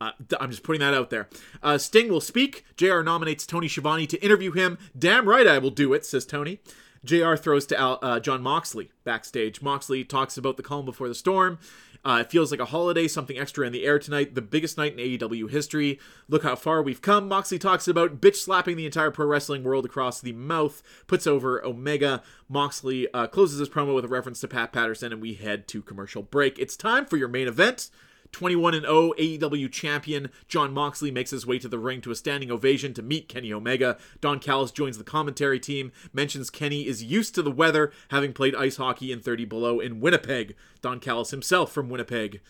Uh, 0.00 0.12
I'm 0.40 0.50
just 0.50 0.64
putting 0.64 0.80
that 0.80 0.94
out 0.94 1.10
there. 1.10 1.28
Uh, 1.62 1.78
Sting 1.78 2.08
will 2.08 2.20
speak. 2.20 2.64
JR 2.76 3.02
nominates 3.02 3.46
Tony 3.46 3.68
Schiavone 3.68 4.06
to 4.08 4.22
interview 4.22 4.50
him. 4.50 4.78
Damn 4.98 5.28
right 5.28 5.46
I 5.46 5.58
will 5.58 5.70
do 5.70 5.92
it, 5.92 6.04
says 6.04 6.26
Tony. 6.26 6.60
JR 7.04 7.34
throws 7.36 7.66
to 7.66 7.78
Al- 7.78 7.98
uh, 8.02 8.20
Jon 8.20 8.42
Moxley 8.42 8.90
backstage. 9.04 9.62
Moxley 9.62 10.04
talks 10.04 10.36
about 10.36 10.56
the 10.56 10.62
calm 10.62 10.84
before 10.84 11.08
the 11.08 11.14
storm. 11.14 11.58
Uh, 12.04 12.18
it 12.20 12.30
feels 12.30 12.50
like 12.50 12.60
a 12.60 12.66
holiday, 12.66 13.06
something 13.06 13.38
extra 13.38 13.66
in 13.66 13.72
the 13.72 13.84
air 13.84 13.98
tonight, 13.98 14.34
the 14.34 14.42
biggest 14.42 14.76
night 14.76 14.98
in 14.98 14.98
AEW 14.98 15.50
history. 15.50 16.00
Look 16.28 16.42
how 16.42 16.56
far 16.56 16.82
we've 16.82 17.00
come. 17.00 17.28
Moxley 17.28 17.58
talks 17.58 17.86
about 17.86 18.20
bitch 18.20 18.36
slapping 18.36 18.76
the 18.76 18.86
entire 18.86 19.10
pro 19.10 19.26
wrestling 19.26 19.62
world 19.62 19.84
across 19.84 20.20
the 20.20 20.32
mouth, 20.32 20.82
puts 21.06 21.26
over 21.26 21.64
Omega. 21.64 22.22
Moxley 22.48 23.06
uh, 23.14 23.28
closes 23.28 23.60
his 23.60 23.68
promo 23.68 23.94
with 23.94 24.04
a 24.04 24.08
reference 24.08 24.40
to 24.40 24.48
Pat 24.48 24.72
Patterson, 24.72 25.12
and 25.12 25.22
we 25.22 25.34
head 25.34 25.68
to 25.68 25.82
commercial 25.82 26.22
break. 26.22 26.58
It's 26.58 26.76
time 26.76 27.06
for 27.06 27.16
your 27.16 27.28
main 27.28 27.46
event. 27.46 27.90
21 28.32 28.74
and 28.74 28.84
0 28.84 29.12
AEW 29.18 29.70
champion 29.70 30.30
Jon 30.48 30.72
Moxley 30.72 31.10
makes 31.10 31.30
his 31.30 31.46
way 31.46 31.58
to 31.58 31.68
the 31.68 31.78
ring 31.78 32.00
to 32.00 32.10
a 32.10 32.16
standing 32.16 32.50
ovation 32.50 32.94
to 32.94 33.02
meet 33.02 33.28
Kenny 33.28 33.52
Omega. 33.52 33.98
Don 34.20 34.38
Callis 34.38 34.70
joins 34.70 34.98
the 34.98 35.04
commentary 35.04 35.60
team, 35.60 35.92
mentions 36.12 36.50
Kenny 36.50 36.86
is 36.86 37.04
used 37.04 37.34
to 37.34 37.42
the 37.42 37.50
weather, 37.50 37.92
having 38.10 38.32
played 38.32 38.54
ice 38.54 38.76
hockey 38.76 39.12
in 39.12 39.20
30 39.20 39.44
below 39.44 39.80
in 39.80 40.00
Winnipeg. 40.00 40.56
Don 40.80 40.98
Callis 40.98 41.30
himself 41.30 41.72
from 41.72 41.88
Winnipeg. 41.88 42.40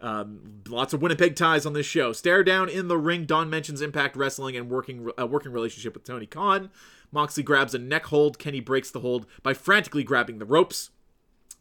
Um, 0.00 0.62
lots 0.68 0.94
of 0.94 1.02
Winnipeg 1.02 1.36
ties 1.36 1.66
on 1.66 1.74
this 1.74 1.86
show. 1.86 2.12
Stare 2.12 2.42
down 2.42 2.68
in 2.68 2.88
the 2.88 2.96
ring. 2.96 3.26
Don 3.26 3.50
mentions 3.50 3.82
Impact 3.82 4.16
Wrestling 4.16 4.56
and 4.56 4.70
working 4.70 5.10
uh, 5.18 5.26
working 5.26 5.52
relationship 5.52 5.94
with 5.94 6.04
Tony 6.04 6.26
Khan. 6.26 6.70
Moxley 7.12 7.42
grabs 7.42 7.74
a 7.74 7.78
neck 7.78 8.06
hold. 8.06 8.38
Kenny 8.38 8.60
breaks 8.60 8.90
the 8.90 9.00
hold 9.00 9.26
by 9.42 9.52
frantically 9.52 10.04
grabbing 10.04 10.38
the 10.38 10.46
ropes. 10.46 10.90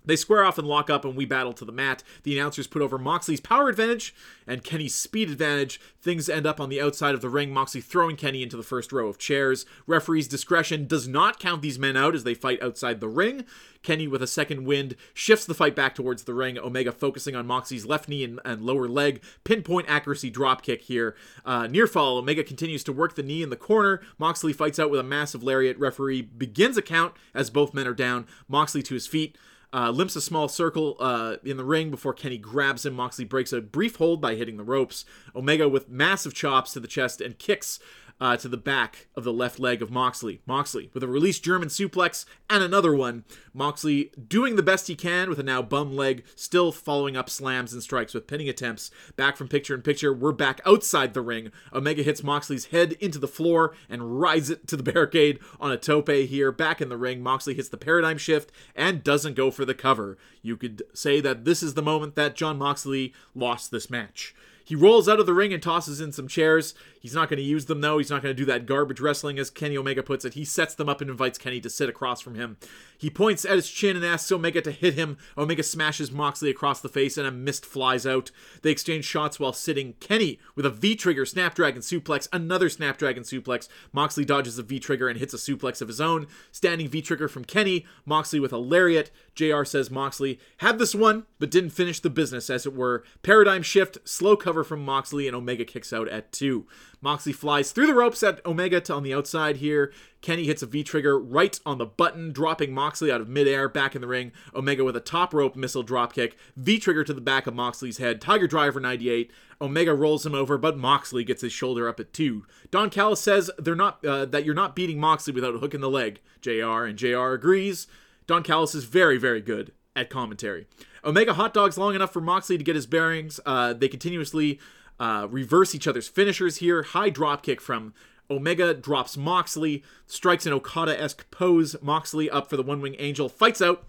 They 0.06 0.15
square 0.15 0.44
off 0.44 0.58
and 0.58 0.68
lock 0.68 0.89
up, 0.89 1.06
and 1.06 1.15
we 1.15 1.25
battle 1.25 1.53
to 1.53 1.65
the 1.65 1.72
mat. 1.72 2.03
The 2.24 2.38
announcers 2.38 2.68
put 2.68 2.82
over 2.82 2.98
Moxley's 2.98 3.41
power 3.41 3.70
advantage 3.70 4.15
and 4.48 4.63
Kenny's 4.63 4.96
speed 4.96 5.29
advantage. 5.29 5.79
Things 6.01 6.29
end 6.29 6.48
up 6.48 6.60
on 6.60 6.70
the 6.70 6.82
outside 6.82 7.13
of 7.13 7.22
the 7.22 7.29
ring, 7.29 7.51
Moxley 7.51 7.82
throwing 7.82 8.15
Kenny 8.15 8.41
into 8.41 8.58
the 8.58 8.63
first 8.63 8.91
row 8.91 9.08
of 9.08 9.18
chairs. 9.18 9.65
Referee's 9.86 10.27
discretion 10.27 10.88
does 10.88 11.08
not 11.08 11.39
count 11.39 11.62
these 11.62 11.77
men 11.77 11.98
out 11.98 12.15
as 12.15 12.24
they 12.24 12.34
fight 12.34 12.62
outside 12.63 13.00
the 13.00 13.07
ring. 13.07 13.46
Kenny, 13.83 14.07
with 14.07 14.22
a 14.22 14.27
second 14.27 14.66
wind, 14.66 14.96
shifts 15.14 15.46
the 15.46 15.53
fight 15.53 15.75
back 15.75 15.96
towards 15.96 16.24
the 16.24 16.33
ring. 16.33 16.57
Omega 16.57 16.92
focusing 16.92 17.35
on 17.35 17.48
Moxley's 17.48 17.85
left 17.85 18.09
knee 18.09 18.24
and, 18.24 18.40
and 18.44 18.62
lower 18.62 18.88
leg. 18.88 19.22
Pinpoint 19.44 19.88
accuracy 19.90 20.29
drop 20.29 20.62
kick 20.62 20.83
here. 20.83 21.16
Uh, 21.46 21.68
near 21.68 21.88
fall, 21.88 22.18
Omega 22.18 22.44
continues 22.44 22.83
to 22.83 22.94
work 22.94 23.16
the 23.16 23.24
knee 23.24 23.44
in 23.44 23.50
the 23.50 23.55
corner. 23.55 24.01
Moxley 24.18 24.53
fights 24.53 24.79
out 24.79 24.90
with 24.90 25.00
a 25.00 25.03
massive 25.03 25.44
lariat. 25.44 25.77
Referee 25.77 26.22
begins 26.22 26.77
a 26.77 26.81
count 26.81 27.14
as 27.33 27.50
both 27.50 27.74
men 27.74 27.88
are 27.88 27.94
down. 27.94 28.25
Moxley 28.48 28.83
to 28.83 28.94
his 28.94 29.07
feet. 29.07 29.38
Uh, 29.72 29.92
limps 29.92 30.16
a 30.16 30.22
small 30.22 30.48
circle 30.48 30.98
uh, 31.00 31.36
in 31.44 31.58
the 31.58 31.64
ring 31.64 31.92
before 31.92 32.14
Kenny 32.14 32.40
grabs 32.40 32.86
him. 32.86 32.94
Moxley 32.96 33.25
breaks 33.25 33.53
a 33.53 33.62
brief 33.62 33.98
hold 33.98 34.20
by 34.20 34.34
hitting 34.34 34.58
the 34.58 34.64
ropes. 34.64 35.05
Omega 35.36 35.70
with 35.70 35.90
massive 35.90 36.34
chops 36.34 36.74
to 36.74 36.79
the 36.79 36.88
chest 36.88 37.22
and 37.22 37.38
kicks 37.38 37.79
uh, 38.20 38.38
to 38.38 38.48
the 38.48 38.58
back 38.58 39.08
of 39.16 39.24
the 39.24 39.34
left 39.34 39.60
leg 39.60 39.82
of 39.82 39.92
Moxley. 39.92 40.42
Moxley 40.46 40.90
with 40.94 41.03
a 41.03 41.08
released 41.08 41.44
German 41.44 41.70
suplex 41.70 42.25
and 42.50 42.64
another 42.64 42.94
one. 42.94 43.24
Moxley 43.53 44.12
doing 44.27 44.55
the 44.55 44.64
best 44.64 44.88
he 44.88 44.96
can 44.96 45.29
with 45.29 45.40
a 45.40 45.44
now 45.44 45.62
bum 45.62 45.96
leg, 45.96 46.24
still 46.36 46.72
following 46.72 47.16
up 47.16 47.29
slams 47.29 47.74
and 47.74 47.82
strikes 47.82 48.14
with 48.14 48.27
pinning 48.27 48.50
attempts. 48.50 48.92
Back 49.16 49.38
from 49.38 49.48
picture 49.48 49.75
in 49.75 49.82
picture, 49.82 50.14
we're 50.14 50.32
back 50.32 50.62
outside 50.66 51.14
the 51.14 51.22
ring. 51.22 51.51
Omega 51.74 52.03
hits 52.03 52.24
Moxley's 52.24 52.66
head 52.66 52.94
into 52.94 53.20
the 53.20 53.27
floor 53.27 53.74
and 53.90 54.20
rides 54.20 54.50
it 54.50 54.68
to 54.68 54.77
the 54.77 54.84
barricade 54.84 55.40
on 55.60 55.72
a 55.72 55.77
tope 55.77 56.10
here. 56.10 56.51
Back 56.51 56.82
in 56.82 56.90
the 56.90 56.98
ring, 56.98 57.22
Moxley 57.22 57.53
hits 57.53 57.70
the 57.70 57.77
paradigm 57.77 58.18
shift 58.18 58.51
and 58.75 59.03
doesn't 59.03 59.36
go 59.36 59.51
for 59.51 59.66
the 59.66 59.74
cover. 59.74 60.18
You 60.42 60.58
could 60.58 60.84
say 60.94 61.22
that 61.22 61.46
this 61.46 61.62
is 61.62 61.74
the 61.74 61.82
moment 61.82 62.16
that 62.16 62.36
Jon 62.36 62.58
Moxley 62.58 63.14
lost 63.36 63.72
this 63.72 63.90
match. 63.90 64.34
He 64.70 64.75
rolls 64.75 65.10
out 65.10 65.20
of 65.20 65.25
the 65.25 65.34
ring 65.34 65.51
and 65.51 65.64
tosses 65.64 66.00
in 66.00 66.12
some 66.12 66.27
chairs. 66.27 66.75
He's 67.00 67.16
not 67.16 67.27
going 67.27 67.38
to 67.38 67.44
use 67.44 67.66
them, 67.66 67.82
though. 67.82 67.98
He's 67.98 68.12
not 68.12 68.22
going 68.22 68.36
to 68.36 68.40
do 68.40 68.46
that 68.46 68.68
garbage 68.68 69.00
wrestling, 69.00 69.40
as 69.40 69.50
Kenny 69.50 69.75
Omega 69.75 70.03
puts 70.03 70.25
it. 70.25 70.36
He 70.36 70.46
sets 70.46 70.75
them 70.75 70.88
up 70.88 71.01
and 71.01 71.10
invites 71.10 71.40
Kenny 71.40 71.60
to 71.62 71.72
sit 71.72 71.90
across 71.90 72.22
from 72.22 72.36
him. 72.36 72.58
He 72.96 73.10
points 73.10 73.46
at 73.46 73.55
his 73.55 73.68
chin 73.68 73.96
and 73.96 74.05
asks 74.05 74.32
Omega 74.32 74.62
to 74.62 74.72
hit 74.72 74.94
him. 74.94 75.18
Omega 75.36 75.64
smashes 75.64 76.12
Moxley 76.12 76.51
across 76.51 76.82
the 76.82 76.88
face, 76.88 77.18
and 77.18 77.25
a 77.25 77.32
mist 77.32 77.66
flies 77.66 78.05
out. 78.05 78.29
They 78.62 78.70
exchange 78.70 79.05
shots 79.05 79.40
while 79.40 79.53
sitting. 79.53 79.94
Kenny 79.94 80.38
with 80.53 80.68
a 80.68 80.70
V 80.70 80.96
trigger 80.96 81.25
Snapdragon 81.25 81.82
suplex, 81.82 82.27
another 82.32 82.70
Snapdragon 82.70 83.24
suplex. 83.24 83.70
Moxley 83.92 84.24
dodges 84.24 84.60
a 84.60 84.64
V 84.64 84.79
trigger 84.79 85.10
and 85.10 85.18
hits 85.18 85.34
a 85.34 85.38
suplex 85.38 85.82
of 85.82 85.88
his 85.88 86.00
own. 86.00 86.27
Standing 86.51 86.90
V 86.90 87.01
trigger 87.01 87.27
from 87.27 87.44
Kenny. 87.44 87.88
Moxley 88.05 88.40
with 88.40 88.53
a 88.53 88.60
lariat. 88.60 89.10
JR 89.34 89.64
says 89.64 89.90
Moxley 89.90 90.40
had 90.58 90.77
this 90.77 90.94
one, 90.94 91.25
but 91.40 91.50
didn't 91.50 91.72
finish 91.72 92.00
the 92.01 92.10
business, 92.12 92.51
as 92.51 92.68
it 92.68 92.75
were. 92.75 93.03
Paradigm 93.24 93.64
shift, 93.64 93.98
slow 94.03 94.36
cover 94.36 94.58
from 94.63 94.83
Moxley, 94.83 95.27
and 95.27 95.35
Omega 95.35 95.65
kicks 95.65 95.93
out 95.93 96.07
at 96.07 96.31
two. 96.31 96.67
Moxley 97.01 97.33
flies 97.33 97.72
through 97.72 97.87
the 97.87 97.93
ropes 97.93 98.22
at 98.24 98.45
Omega 98.45 98.81
to 98.81 98.93
on 98.93 99.03
the 99.03 99.13
outside 99.13 99.57
here. 99.57 99.93
Kenny 100.22 100.45
hits 100.45 100.61
a 100.61 100.65
V 100.65 100.83
trigger 100.83 101.17
right 101.17 101.59
on 101.65 101.77
the 101.77 101.85
button, 101.85 102.31
dropping 102.31 102.74
Moxley 102.74 103.11
out 103.11 103.22
of 103.22 103.29
midair 103.29 103.69
back 103.69 103.95
in 103.95 104.01
the 104.01 104.07
ring. 104.07 104.31
Omega 104.53 104.83
with 104.83 104.95
a 104.95 105.01
top 105.01 105.33
rope 105.33 105.55
missile 105.55 105.83
dropkick, 105.83 106.33
V 106.57 106.79
trigger 106.79 107.03
to 107.03 107.13
the 107.13 107.22
back 107.22 107.48
of 107.48 107.55
Moxley's 107.55 107.98
head, 107.98 108.19
Tiger 108.22 108.48
Driver 108.48 108.79
98. 108.79 109.31
Omega 109.61 109.93
rolls 109.93 110.25
him 110.25 110.35
over, 110.35 110.57
but 110.57 110.77
Moxley 110.77 111.24
gets 111.24 111.41
his 111.41 111.51
shoulder 111.51 111.87
up 111.87 112.00
at 112.00 112.13
two. 112.13 112.45
Don 112.72 112.89
Callis 112.89 113.22
says 113.22 113.51
they're 113.57 113.75
not 113.75 114.03
uh, 114.05 114.25
that 114.25 114.45
you're 114.45 114.55
not 114.55 114.75
beating 114.75 115.00
Moxley 115.00 115.33
without 115.33 115.55
a 115.55 115.59
hook 115.59 115.74
in 115.74 115.81
the 115.81 115.89
leg. 115.89 116.22
Jr. 116.41 116.85
and 116.85 116.98
Jr. 116.98 117.33
agrees. 117.33 117.87
Don 118.27 118.43
Callis 118.43 118.75
is 118.75 118.85
very 118.85 119.17
very 119.17 119.41
good 119.41 119.72
at 119.95 120.09
commentary. 120.09 120.67
Omega 121.03 121.33
hot 121.33 121.53
dogs 121.53 121.77
long 121.77 121.96
enough 121.96 122.12
for 122.12 122.22
Moxley 122.22 122.57
to 122.57 122.64
get 122.64 122.75
his 122.75 122.85
bearings. 122.85 123.40
Uh, 123.46 123.74
they 123.74 123.88
continuously 123.88 124.59
uh, 125.00 125.27
reverse 125.29 125.74
each 125.74 125.88
other's 125.88 126.07
finishers 126.07 126.57
here. 126.57 126.83
High 126.83 127.09
drop 127.09 127.44
kick 127.44 127.62
from 127.62 127.94
Omega 128.29 128.74
drops 128.74 129.18
Moxley, 129.18 129.83
strikes 130.05 130.46
an 130.46 130.53
Okada 130.53 131.00
esque 131.00 131.29
pose. 131.31 131.75
Moxley 131.81 132.29
up 132.29 132.50
for 132.50 132.57
the 132.57 132.64
one 132.64 132.81
wing 132.81 132.96
angel, 133.00 133.29
fights 133.29 133.62
out. 133.62 133.85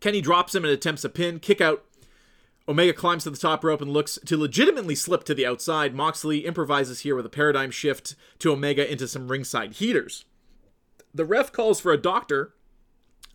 Kenny 0.00 0.20
drops 0.20 0.54
him 0.54 0.64
and 0.64 0.72
attempts 0.72 1.04
a 1.04 1.08
pin, 1.08 1.38
kick 1.38 1.60
out. 1.60 1.84
Omega 2.66 2.94
climbs 2.94 3.24
to 3.24 3.30
the 3.30 3.36
top 3.36 3.62
rope 3.62 3.82
and 3.82 3.92
looks 3.92 4.18
to 4.24 4.38
legitimately 4.38 4.94
slip 4.94 5.24
to 5.24 5.34
the 5.34 5.44
outside. 5.46 5.94
Moxley 5.94 6.46
improvises 6.46 7.00
here 7.00 7.14
with 7.14 7.26
a 7.26 7.30
paradigm 7.30 7.70
shift 7.70 8.14
to 8.38 8.52
Omega 8.52 8.90
into 8.90 9.06
some 9.06 9.28
ringside 9.28 9.74
heaters. 9.74 10.24
The 11.12 11.26
ref 11.26 11.52
calls 11.52 11.78
for 11.78 11.92
a 11.92 12.00
doctor, 12.00 12.54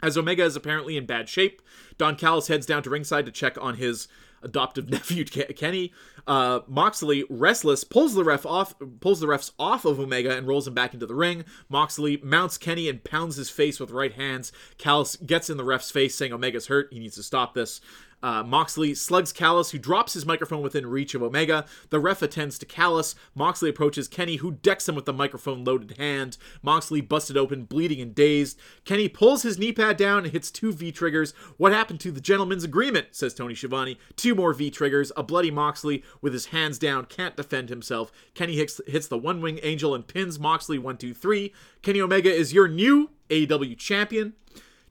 as 0.01 0.17
Omega 0.17 0.43
is 0.43 0.55
apparently 0.55 0.97
in 0.97 1.05
bad 1.05 1.29
shape. 1.29 1.61
Don 1.97 2.15
Callis 2.15 2.47
heads 2.47 2.65
down 2.65 2.83
to 2.83 2.89
ringside 2.89 3.25
to 3.25 3.31
check 3.31 3.57
on 3.59 3.75
his 3.75 4.07
adoptive 4.41 4.89
nephew 4.89 5.25
Kenny. 5.25 5.91
Uh, 6.27 6.59
Moxley, 6.67 7.25
restless, 7.29 7.83
pulls 7.83 8.13
the 8.13 8.23
ref 8.23 8.45
off, 8.45 8.75
pulls 8.99 9.19
the 9.19 9.27
refs 9.27 9.51
off 9.57 9.85
of 9.85 9.99
Omega 9.99 10.35
and 10.35 10.47
rolls 10.47 10.67
him 10.67 10.73
back 10.73 10.93
into 10.93 11.05
the 11.05 11.15
ring. 11.15 11.43
Moxley 11.69 12.17
mounts 12.17 12.57
Kenny 12.57 12.87
and 12.87 13.03
pounds 13.03 13.35
his 13.35 13.49
face 13.49 13.79
with 13.79 13.91
right 13.91 14.13
hands. 14.13 14.51
Callis 14.77 15.15
gets 15.15 15.49
in 15.49 15.57
the 15.57 15.63
ref's 15.63 15.91
face, 15.91 16.15
saying 16.15 16.33
Omega's 16.33 16.67
hurt. 16.67 16.89
He 16.91 16.99
needs 16.99 17.15
to 17.15 17.23
stop 17.23 17.53
this. 17.53 17.81
Uh, 18.21 18.43
Moxley 18.43 18.93
slugs 18.93 19.31
Callis, 19.31 19.71
who 19.71 19.77
drops 19.77 20.13
his 20.13 20.25
microphone 20.25 20.61
within 20.61 20.87
reach 20.87 21.15
of 21.15 21.23
Omega. 21.23 21.65
The 21.89 21.99
ref 21.99 22.21
attends 22.21 22.59
to 22.59 22.65
Callis. 22.65 23.15
Moxley 23.33 23.69
approaches 23.69 24.07
Kenny, 24.07 24.37
who 24.37 24.51
decks 24.51 24.89
him 24.89 24.95
with 24.95 25.05
the 25.05 25.13
microphone 25.13 25.63
loaded 25.63 25.97
hand. 25.97 26.37
Moxley 26.61 27.01
busted 27.01 27.37
open, 27.37 27.63
bleeding 27.63 28.01
and 28.01 28.13
dazed. 28.13 28.59
Kenny 28.83 29.07
pulls 29.07 29.43
his 29.43 29.57
knee 29.57 29.71
pad 29.71 29.97
down 29.97 30.23
and 30.23 30.33
hits 30.33 30.51
two 30.51 30.73
V 30.73 30.91
triggers. 30.91 31.31
What 31.57 31.71
happened 31.71 31.99
to 32.01 32.11
the 32.11 32.21
gentleman's 32.21 32.63
agreement? 32.63 33.07
says 33.11 33.33
Tony 33.33 33.55
Schiavone. 33.55 33.97
Two 34.15 34.35
more 34.35 34.53
V 34.53 34.69
triggers. 34.69 35.11
A 35.15 35.23
bloody 35.23 35.51
Moxley 35.51 36.03
with 36.21 36.33
his 36.33 36.47
hands 36.47 36.77
down 36.77 37.05
can't 37.05 37.37
defend 37.37 37.69
himself. 37.69 38.11
Kenny 38.33 38.55
hits, 38.55 38.81
hits 38.87 39.07
the 39.07 39.17
one 39.17 39.41
wing 39.41 39.59
angel 39.63 39.95
and 39.95 40.07
pins 40.07 40.39
Moxley 40.39 40.77
1 40.77 40.97
2 40.97 41.13
3. 41.13 41.53
Kenny 41.81 42.01
Omega 42.01 42.33
is 42.33 42.53
your 42.53 42.67
new 42.67 43.09
AEW 43.29 43.77
champion. 43.77 44.33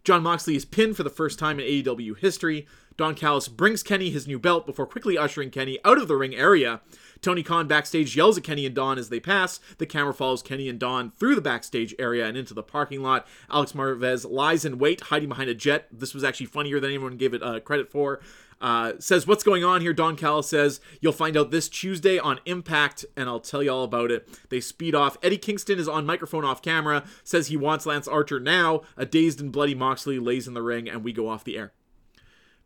Jon 0.08 0.22
Moxley 0.22 0.56
is 0.56 0.64
pinned 0.64 0.96
for 0.96 1.02
the 1.02 1.10
first 1.10 1.38
time 1.38 1.60
in 1.60 1.66
AEW 1.66 2.16
history. 2.16 2.66
Don 2.96 3.14
Callis 3.14 3.46
brings 3.46 3.82
Kenny 3.82 4.08
his 4.08 4.26
new 4.26 4.38
belt 4.38 4.64
before 4.64 4.86
quickly 4.86 5.18
ushering 5.18 5.50
Kenny 5.50 5.78
out 5.84 5.98
of 5.98 6.08
the 6.08 6.16
ring 6.16 6.34
area. 6.34 6.80
Tony 7.20 7.42
Khan 7.42 7.68
backstage 7.68 8.16
yells 8.16 8.38
at 8.38 8.42
Kenny 8.42 8.64
and 8.64 8.74
Don 8.74 8.96
as 8.96 9.10
they 9.10 9.20
pass. 9.20 9.60
The 9.76 9.84
camera 9.84 10.14
follows 10.14 10.40
Kenny 10.40 10.66
and 10.70 10.78
Don 10.78 11.10
through 11.10 11.34
the 11.34 11.42
backstage 11.42 11.94
area 11.98 12.26
and 12.26 12.38
into 12.38 12.54
the 12.54 12.62
parking 12.62 13.02
lot. 13.02 13.26
Alex 13.50 13.72
Marvez 13.72 14.24
lies 14.24 14.64
in 14.64 14.78
wait, 14.78 15.02
hiding 15.02 15.28
behind 15.28 15.50
a 15.50 15.54
jet. 15.54 15.88
This 15.92 16.14
was 16.14 16.24
actually 16.24 16.46
funnier 16.46 16.80
than 16.80 16.88
anyone 16.88 17.18
gave 17.18 17.34
it 17.34 17.42
uh, 17.42 17.60
credit 17.60 17.90
for. 17.90 18.20
Uh, 18.60 18.92
says, 18.98 19.26
What's 19.26 19.44
going 19.44 19.64
on 19.64 19.80
here? 19.80 19.92
Don 19.92 20.16
Callis 20.16 20.48
says, 20.48 20.80
You'll 21.00 21.12
find 21.12 21.36
out 21.36 21.50
this 21.50 21.68
Tuesday 21.68 22.18
on 22.18 22.40
Impact, 22.44 23.04
and 23.16 23.28
I'll 23.28 23.40
tell 23.40 23.62
you 23.62 23.70
all 23.70 23.84
about 23.84 24.10
it. 24.10 24.28
They 24.48 24.60
speed 24.60 24.94
off. 24.94 25.16
Eddie 25.22 25.38
Kingston 25.38 25.78
is 25.78 25.88
on 25.88 26.06
microphone 26.06 26.44
off 26.44 26.62
camera, 26.62 27.04
says 27.24 27.48
he 27.48 27.56
wants 27.56 27.86
Lance 27.86 28.08
Archer 28.08 28.40
now. 28.40 28.82
A 28.96 29.06
dazed 29.06 29.40
and 29.40 29.52
bloody 29.52 29.74
Moxley 29.74 30.18
lays 30.18 30.48
in 30.48 30.54
the 30.54 30.62
ring, 30.62 30.88
and 30.88 31.04
we 31.04 31.12
go 31.12 31.28
off 31.28 31.44
the 31.44 31.56
air 31.56 31.72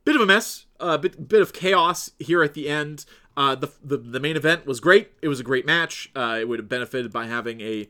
bit 0.05 0.17
of 0.17 0.23
a 0.23 0.27
mess, 0.27 0.67
a 0.81 0.85
uh, 0.85 0.99
bit 0.99 1.29
bit 1.29 1.43
of 1.43 1.53
chaos 1.53 2.11
here 2.19 2.43
at 2.43 2.55
the 2.55 2.69
end. 2.69 3.05
Uh, 3.37 3.55
the, 3.55 3.71
the 3.83 3.97
the 3.97 4.21
main 4.21 4.37
event 4.37 4.67
was 4.67 4.81
great. 4.81 5.13
It 5.23 5.29
was 5.29 5.41
a 5.41 5.45
great 5.45 5.67
match. 5.67 6.11
Uh, 6.15 6.39
it 6.41 6.49
would 6.49 6.59
have 6.59 6.69
benefited 6.69 7.13
by 7.13 7.27
having 7.27 7.61
a 7.61 7.89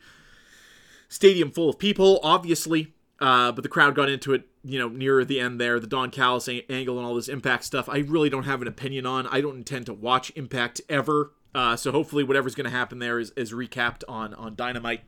stadium 1.08 1.50
full 1.50 1.68
of 1.68 1.78
people, 1.78 2.20
obviously. 2.22 2.94
Uh, 3.22 3.52
but 3.52 3.62
the 3.62 3.68
crowd 3.68 3.94
got 3.94 4.10
into 4.10 4.34
it, 4.34 4.48
you 4.64 4.80
know, 4.80 4.88
nearer 4.88 5.24
the 5.24 5.38
end 5.38 5.60
there. 5.60 5.78
The 5.78 5.86
Don 5.86 6.10
Callis 6.10 6.48
a- 6.48 6.66
angle 6.68 6.98
and 6.98 7.06
all 7.06 7.14
this 7.14 7.28
Impact 7.28 7.62
stuff. 7.62 7.88
I 7.88 7.98
really 7.98 8.28
don't 8.28 8.42
have 8.42 8.60
an 8.60 8.66
opinion 8.66 9.06
on. 9.06 9.28
I 9.28 9.40
don't 9.40 9.58
intend 9.58 9.86
to 9.86 9.94
watch 9.94 10.32
Impact 10.34 10.80
ever. 10.88 11.30
Uh, 11.54 11.76
so 11.76 11.92
hopefully, 11.92 12.24
whatever's 12.24 12.56
going 12.56 12.64
to 12.64 12.76
happen 12.76 12.98
there 12.98 13.20
is, 13.20 13.30
is 13.36 13.52
recapped 13.52 14.02
on 14.08 14.34
on 14.34 14.56
Dynamite, 14.56 15.02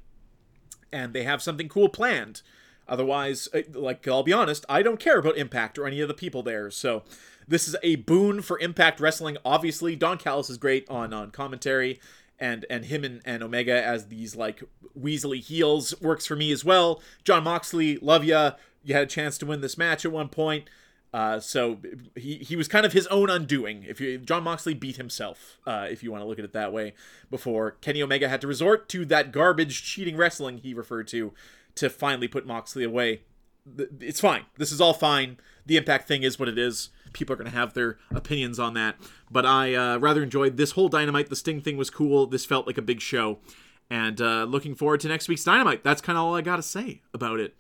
and 0.93 1.13
they 1.13 1.25
have 1.25 1.43
something 1.43 1.69
cool 1.69 1.89
planned. 1.89 2.43
Otherwise, 2.87 3.49
uh, 3.53 3.63
like 3.73 4.07
I'll 4.07 4.23
be 4.23 4.33
honest, 4.33 4.65
I 4.69 4.83
don't 4.83 5.01
care 5.01 5.19
about 5.19 5.37
Impact 5.37 5.77
or 5.77 5.85
any 5.85 6.01
of 6.01 6.07
the 6.07 6.15
people 6.15 6.45
there. 6.45 6.71
So 6.71 7.03
this 7.49 7.67
is 7.67 7.75
a 7.83 7.97
boon 7.97 8.43
for 8.43 8.61
Impact 8.61 9.01
Wrestling. 9.01 9.39
Obviously, 9.45 9.97
Don 9.97 10.19
Callis 10.19 10.51
is 10.51 10.57
great 10.57 10.89
on 10.89 11.13
on 11.13 11.33
commentary, 11.33 11.99
and 12.45 12.67
and 12.69 12.85
him 12.85 13.05
and, 13.05 13.23
and 13.25 13.43
Omega 13.43 13.83
as 13.83 14.09
these 14.09 14.37
like 14.37 14.63
Weasley 14.99 15.41
heels 15.41 15.99
works 16.01 16.27
for 16.27 16.37
me 16.37 16.53
as 16.53 16.65
well. 16.65 17.01
Jon 17.25 17.45
Moxley, 17.45 17.97
love 17.97 18.23
ya. 18.23 18.53
You 18.83 18.95
had 18.95 19.05
a 19.05 19.07
chance 19.07 19.39
to 19.39 19.47
win 19.47 19.63
this 19.63 19.79
match 19.79 20.05
at 20.05 20.13
one 20.13 20.29
point. 20.29 20.69
Uh, 21.15 21.39
so 21.41 21.79
he, 22.17 22.39
he 22.39 22.57
was 22.57 22.67
kind 22.67 22.85
of 22.85 22.93
his 22.93 23.07
own 23.07 23.31
undoing. 23.31 23.85
If 23.85 24.01
you 24.01 24.19
Jon 24.19 24.43
Moxley 24.43 24.75
beat 24.75 24.97
himself, 24.97 25.59
uh, 25.67 25.87
if 25.91 26.03
you 26.03 26.13
want 26.13 26.23
to 26.23 26.27
look 26.27 26.39
at 26.39 26.45
it 26.45 26.53
that 26.53 26.73
way, 26.73 26.93
before 27.31 27.73
Kenny 27.81 28.03
Omega 28.03 28.29
had 28.29 28.43
to 28.43 28.47
resort 28.47 28.89
to 28.91 29.07
that 29.07 29.33
garbage 29.33 29.83
cheating 29.83 30.17
wrestling 30.17 30.59
he 30.59 30.75
referred 30.75 31.09
to 31.09 31.33
to 31.77 31.89
finally 31.89 32.29
put 32.29 32.47
Moxley 32.47 32.85
away. 32.85 33.23
It's 34.01 34.21
fine. 34.21 34.45
This 34.59 34.71
is 34.71 34.81
all 34.81 34.93
fine. 34.93 35.39
The 35.65 35.79
Impact 35.79 36.07
thing 36.07 36.23
is 36.23 36.39
what 36.39 36.49
it 36.49 36.59
is. 36.59 36.91
People 37.15 37.33
are 37.33 37.37
going 37.37 37.51
to 37.51 37.57
have 37.57 37.73
their 37.73 37.97
opinions 38.11 38.59
on 38.59 38.75
that. 38.75 38.97
But 39.31 39.47
I 39.47 39.75
uh, 39.75 39.99
rather 39.99 40.23
enjoyed 40.23 40.59
this 40.59 40.73
whole 40.73 40.89
Dynamite. 40.89 41.31
The 41.31 41.37
Sting 41.37 41.63
thing 41.63 41.79
was 41.79 41.89
cool. 41.89 42.27
This 42.27 42.45
felt 42.45 42.67
like 42.67 42.77
a 42.77 42.83
big 42.83 43.01
show. 43.01 43.39
And 43.89 44.21
uh, 44.21 44.45
looking 44.45 44.75
forward 44.75 45.01
to 45.01 45.09
next 45.09 45.29
week's 45.29 45.45
Dynamite. 45.45 45.83
That's 45.83 46.03
kind 46.03 46.19
of 46.19 46.25
all 46.25 46.35
I 46.35 46.43
got 46.43 46.57
to 46.57 46.63
say 46.63 47.01
about 47.15 47.41
it. 47.41 47.55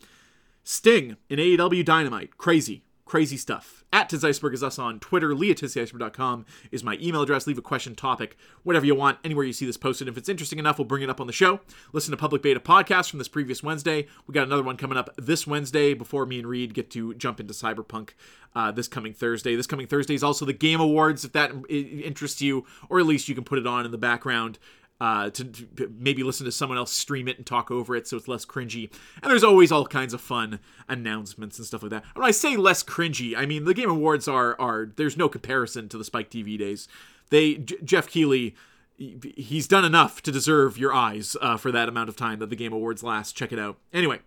Sting 0.63 1.17
in 1.29 1.39
AEW 1.39 1.85
Dynamite. 1.85 2.37
Crazy. 2.37 2.83
Crazy 3.15 3.37
stuff. 3.37 3.85
At 3.93 4.11
Tizeisberg 4.11 4.55
is 4.55 4.65
us 4.65 4.77
on 4.77 4.99
Twitter. 4.99 5.37
Lee 5.37 5.53
at 5.53 5.59
TizIceberg.com 5.59 6.47
is 6.73 6.83
my 6.83 6.99
email 7.01 7.23
address. 7.23 7.47
Leave 7.47 7.59
a 7.59 7.63
question, 7.63 7.95
topic, 7.95 8.37
whatever 8.65 8.85
you 8.85 8.97
want, 8.97 9.21
anywhere 9.23 9.45
you 9.45 9.53
see 9.53 9.67
this 9.67 9.77
posted. 9.77 10.09
If 10.09 10.19
it's 10.19 10.29
interesting 10.29 10.59
enough, 10.59 10.81
we'll 10.81 10.85
bring 10.85 11.05
it 11.05 11.09
up 11.09 11.21
on 11.21 11.29
the 11.29 11.33
show. 11.33 11.61
Listen 11.93 12.11
to 12.11 12.17
Public 12.17 12.43
Beta 12.43 12.59
podcast 12.59 13.11
from 13.11 13.21
this 13.21 13.29
previous 13.29 13.63
Wednesday. 13.63 14.09
We 14.27 14.33
got 14.33 14.49
another 14.49 14.65
one 14.65 14.77
coming 14.77 14.99
up 14.99 15.11
this 15.17 15.47
Wednesday 15.47 15.95
before 15.95 16.27
me 16.27 16.41
and 16.41 16.49
Reed 16.49 16.75
get 16.75 16.91
to 16.91 17.15
jump 17.15 17.39
into 17.39 17.55
Cyberpunk 17.55 18.15
uh, 18.57 18.73
this 18.73 18.89
coming 18.89 19.13
Thursday. 19.15 19.55
This 19.55 19.69
coming 19.69 19.87
Thursday 19.87 20.15
is 20.15 20.25
also 20.25 20.45
the 20.45 20.53
Game 20.53 20.81
Awards, 20.81 21.25
if 21.25 21.31
that 21.35 21.53
interests 21.69 22.43
you, 22.43 22.67
or 22.89 22.99
at 22.99 23.07
least 23.07 23.29
you 23.29 23.37
can 23.37 23.45
put 23.45 23.61
it 23.61 23.67
on 23.69 23.85
in 23.85 23.93
the 23.93 23.97
background 23.97 24.59
uh, 25.01 25.29
to, 25.31 25.45
to 25.45 25.93
maybe 25.99 26.23
listen 26.23 26.47
to 26.47 26.53
someone 26.53 26.79
else 26.79 26.93
stream 26.93 27.27
it 27.29 27.37
and 27.37 27.45
talk 27.47 27.71
over 27.71 27.97
it 27.97 28.07
so 28.07 28.17
it's 28.17 28.29
less 28.29 28.45
cringy. 28.47 28.91
And 29.23 29.31
there's 29.31 29.45
always 29.45 29.73
all 29.73 29.85
kinds 29.87 30.15
of 30.15 30.21
fun 30.21 30.61
announcements 30.89 31.59
and 31.59 31.67
stuff 31.67 31.83
like 31.83 31.91
that. 31.91 32.05
When 32.15 32.25
I 32.27 32.31
say 32.31 32.57
less 32.57 32.83
cringy, 32.83 33.37
I 33.37 33.45
mean 33.47 33.65
the 33.65 33.75
Game 33.75 33.91
Awards 33.91 34.29
are 34.29 34.59
are 34.61 34.91
there's 34.97 35.17
no 35.17 35.29
comparison 35.29 35.89
to 35.91 35.99
the 35.99 36.05
Spike 36.05 36.31
TV 36.31 36.59
days. 36.59 36.87
They 37.31 37.55
J- 37.57 37.77
Geoff 37.85 38.07
Keighley. 38.09 38.55
he- 38.97 39.19
He's 39.37 39.67
done 39.67 39.85
enough 39.85 40.23
to 40.23 40.31
deserve 40.33 40.79
your 40.79 40.95
eyes 40.95 41.37
uh, 41.43 41.57
for 41.57 41.73
that 41.73 41.89
amount 41.89 42.09
of 42.09 42.17
time 42.17 42.39
that 42.39 42.49
the 42.51 42.57
Game 42.57 42.73
Awards 42.73 43.03
last. 43.03 43.37
Check 43.37 43.53
it 43.53 43.59
out. 43.59 43.77
Anyway, 43.93 44.21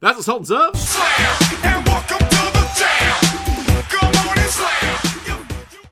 that's 0.00 0.18
the 0.18 0.22
Sultans 0.22 0.50
of. 0.50 0.72